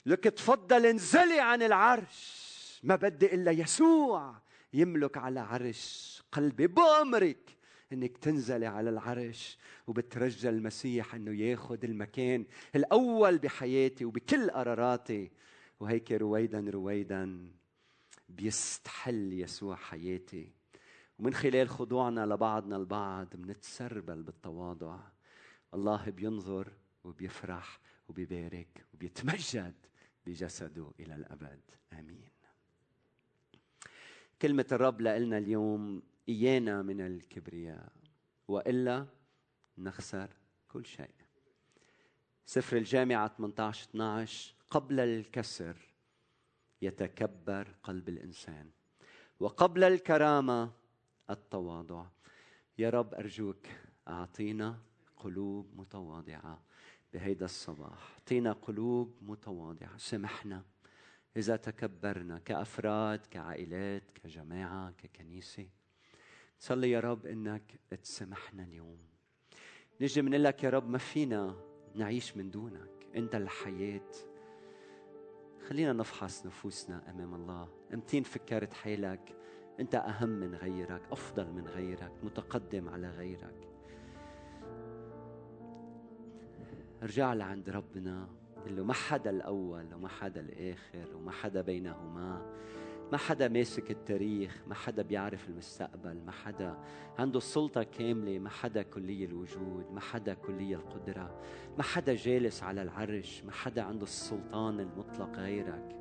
لك 0.06 0.24
تفضل 0.24 0.86
انزلي 0.86 1.40
عن 1.40 1.62
العرش. 1.62 2.50
ما 2.84 2.96
بدي 2.96 3.36
إلا 3.36 3.52
يسوع 3.52 4.36
يملك 4.74 5.18
على 5.18 5.40
عرش. 5.40 6.19
قلبي 6.32 6.68
بأمرك 6.68 7.58
إنك 7.94 8.18
تنزلي 8.18 8.66
على 8.66 8.90
العرش 8.90 9.58
وبترجى 9.88 10.50
المسيح 10.50 11.16
إنه 11.16 11.42
ياخذ 11.42 11.84
المكان 11.84 12.46
الأول 12.76 13.38
بحياتي 13.38 14.06
وبكل 14.06 14.50
قراراتي. 14.50 15.32
وهيك 15.80 16.12
رويدا 16.12 16.60
رويدا 16.70 17.52
بيستحل 18.30 19.34
يسوع 19.34 19.76
حياتي. 19.76 20.52
ومن 21.20 21.34
خلال 21.34 21.70
خضوعنا 21.70 22.26
لبعضنا 22.26 22.76
البعض 22.78 23.28
بنتسربل 23.36 24.24
بالتواضع. 24.24 25.00
الله 25.74 26.10
بينظر 26.10 26.68
وبيفرح 27.04 27.80
وبيبارك 28.10 28.86
وبيتمجد 28.94 29.76
بجسده 30.26 30.92
إلى 31.00 31.16
الأبد. 31.16 31.62
آمين. 31.94 32.30
كلمة 34.42 34.66
الرب 34.72 35.02
لنا 35.02 35.38
اليوم 35.38 36.02
إيانا 36.30 36.82
من 36.82 37.02
الكبرياء 37.02 37.92
وإلا 38.48 39.08
نخسر 39.78 40.30
كل 40.68 40.86
شيء. 40.86 41.16
سفر 42.46 42.78
الجامعة 42.78 43.28
18 43.28 43.90
12 43.90 44.56
قبل 44.70 45.00
الكسر 45.00 45.78
يتكبر 46.82 47.76
قلب 47.84 48.10
الإنسان. 48.10 48.70
وقبل 49.40 49.84
الكرامة 49.84 50.72
التواضع. 51.30 52.06
يا 52.78 52.90
رب 52.90 53.14
أرجوك 53.14 53.68
أعطينا 54.08 54.80
قلوب 55.18 55.72
متواضعة 55.76 56.64
بهيدا 57.14 57.46
الصباح. 57.46 58.14
أعطينا 58.14 58.52
قلوب 58.54 59.18
متواضعة. 59.22 59.98
سمحنا 59.98 60.64
إذا 61.38 61.56
تكبرنا 61.56 62.40
كأفراد 62.40 63.26
كعائلات 63.26 64.12
كجماعة 64.12 64.92
ككنيسة. 64.92 65.79
صلي 66.60 66.92
يا 66.92 67.00
رب 67.00 67.26
إنك 67.26 67.80
تسمحنا 68.04 68.64
اليوم. 68.64 68.98
نجي 70.02 70.22
بنقول 70.22 70.44
لك 70.44 70.64
يا 70.64 70.70
رب 70.70 70.90
ما 70.90 70.98
فينا 70.98 71.56
نعيش 71.96 72.38
من 72.38 72.52
دونك. 72.52 73.08
أنت 73.16 73.36
الحياة. 73.36 74.12
خلينا 75.68 75.94
نفحص 75.94 76.46
نفوسنا 76.46 77.12
أمام 77.12 77.36
الله. 77.36 77.68
أمتين 77.94 78.24
فكرت 78.24 78.74
حالك 78.74 79.36
أنت 79.80 79.96
أهم 79.96 80.30
من 80.30 80.56
غيرك 80.56 81.02
أفضل 81.12 81.52
من 81.52 81.68
غيرك 81.68 82.12
متقدم 82.24 82.90
على 82.90 83.10
غيرك. 83.10 83.68
ارجع 87.04 87.34
لعند 87.34 87.70
ربنا 87.70 88.30
قال 88.64 88.76
له 88.76 88.84
ما 88.84 88.94
حدا 88.94 89.30
الأول 89.30 89.94
وما 89.94 90.08
حدا 90.08 90.42
الآخر 90.42 91.16
وما 91.16 91.32
حدا 91.32 91.62
بينهما. 91.62 92.56
ما 93.12 93.18
حدا 93.18 93.48
ماسك 93.48 93.92
التاريخ 93.92 94.64
ما 94.68 94.76
حدا 94.76 95.02
بيعرف 95.02 95.50
المستقبل 95.50 96.22
ما 96.26 96.32
حدا 96.32 96.78
عنده 97.20 97.38
السلطة 97.38 97.84
كاملة 97.84 98.40
ما 98.40 98.50
حدا 98.50 98.82
كلية 98.82 99.26
الوجود 99.26 99.92
ما 99.92 100.00
حدا 100.00 100.34
كلية 100.34 100.76
القدرة 100.76 101.42
ما 101.78 101.84
حدا 101.84 102.16
جالس 102.16 102.64
على 102.64 102.82
العرش 102.82 103.44
ما 103.44 103.52
حدا 103.52 103.82
عنده 103.82 104.04
السلطان 104.04 104.80
المطلق 104.80 105.40
غيرك. 105.40 105.96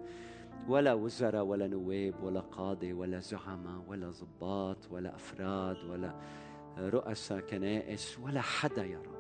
ولا 0.68 0.94
وزراء 0.94 1.44
ولا 1.44 1.66
نواب 1.66 2.14
ولا 2.22 2.40
قاضي 2.40 2.92
ولا 2.92 3.20
زعماء 3.20 3.84
ولا 3.88 4.10
ضباط 4.10 4.90
ولا 4.90 5.14
أفراد 5.14 5.84
ولا 5.84 6.14
رؤساء 6.78 7.40
كنائس 7.40 8.18
ولا 8.18 8.40
حدا 8.40 8.84
يا 8.84 8.98
رب. 8.98 9.18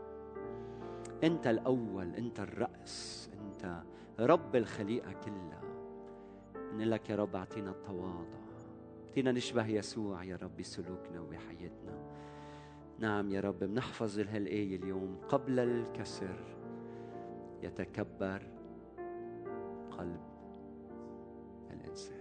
أنت 1.24 1.46
الأول 1.46 2.14
أنت 2.14 2.40
الرأس 2.40 3.30
أنت 3.32 3.82
رب 4.20 4.56
الخليقة 4.56 5.12
كلها. 5.12 5.67
نقول 6.74 6.90
لك 6.90 7.10
يا 7.10 7.16
رب 7.16 7.36
أعطينا 7.36 7.70
التواضع. 7.70 8.38
أعطينا 9.08 9.32
نشبه 9.32 9.66
يسوع 9.66 10.24
يا 10.24 10.36
رب 10.36 10.56
بسلوكنا 10.56 11.20
وبحياتنا 11.20 11.98
نعم 12.98 13.30
يا 13.30 13.40
رب 13.40 13.58
بنحفظ 13.58 14.18
هالآية 14.18 14.76
اليوم 14.76 15.18
قبل 15.28 15.58
الكسر. 15.58 16.40
يتكبر 17.62 18.42
قلب 19.90 20.20
الإنسان. 21.70 22.17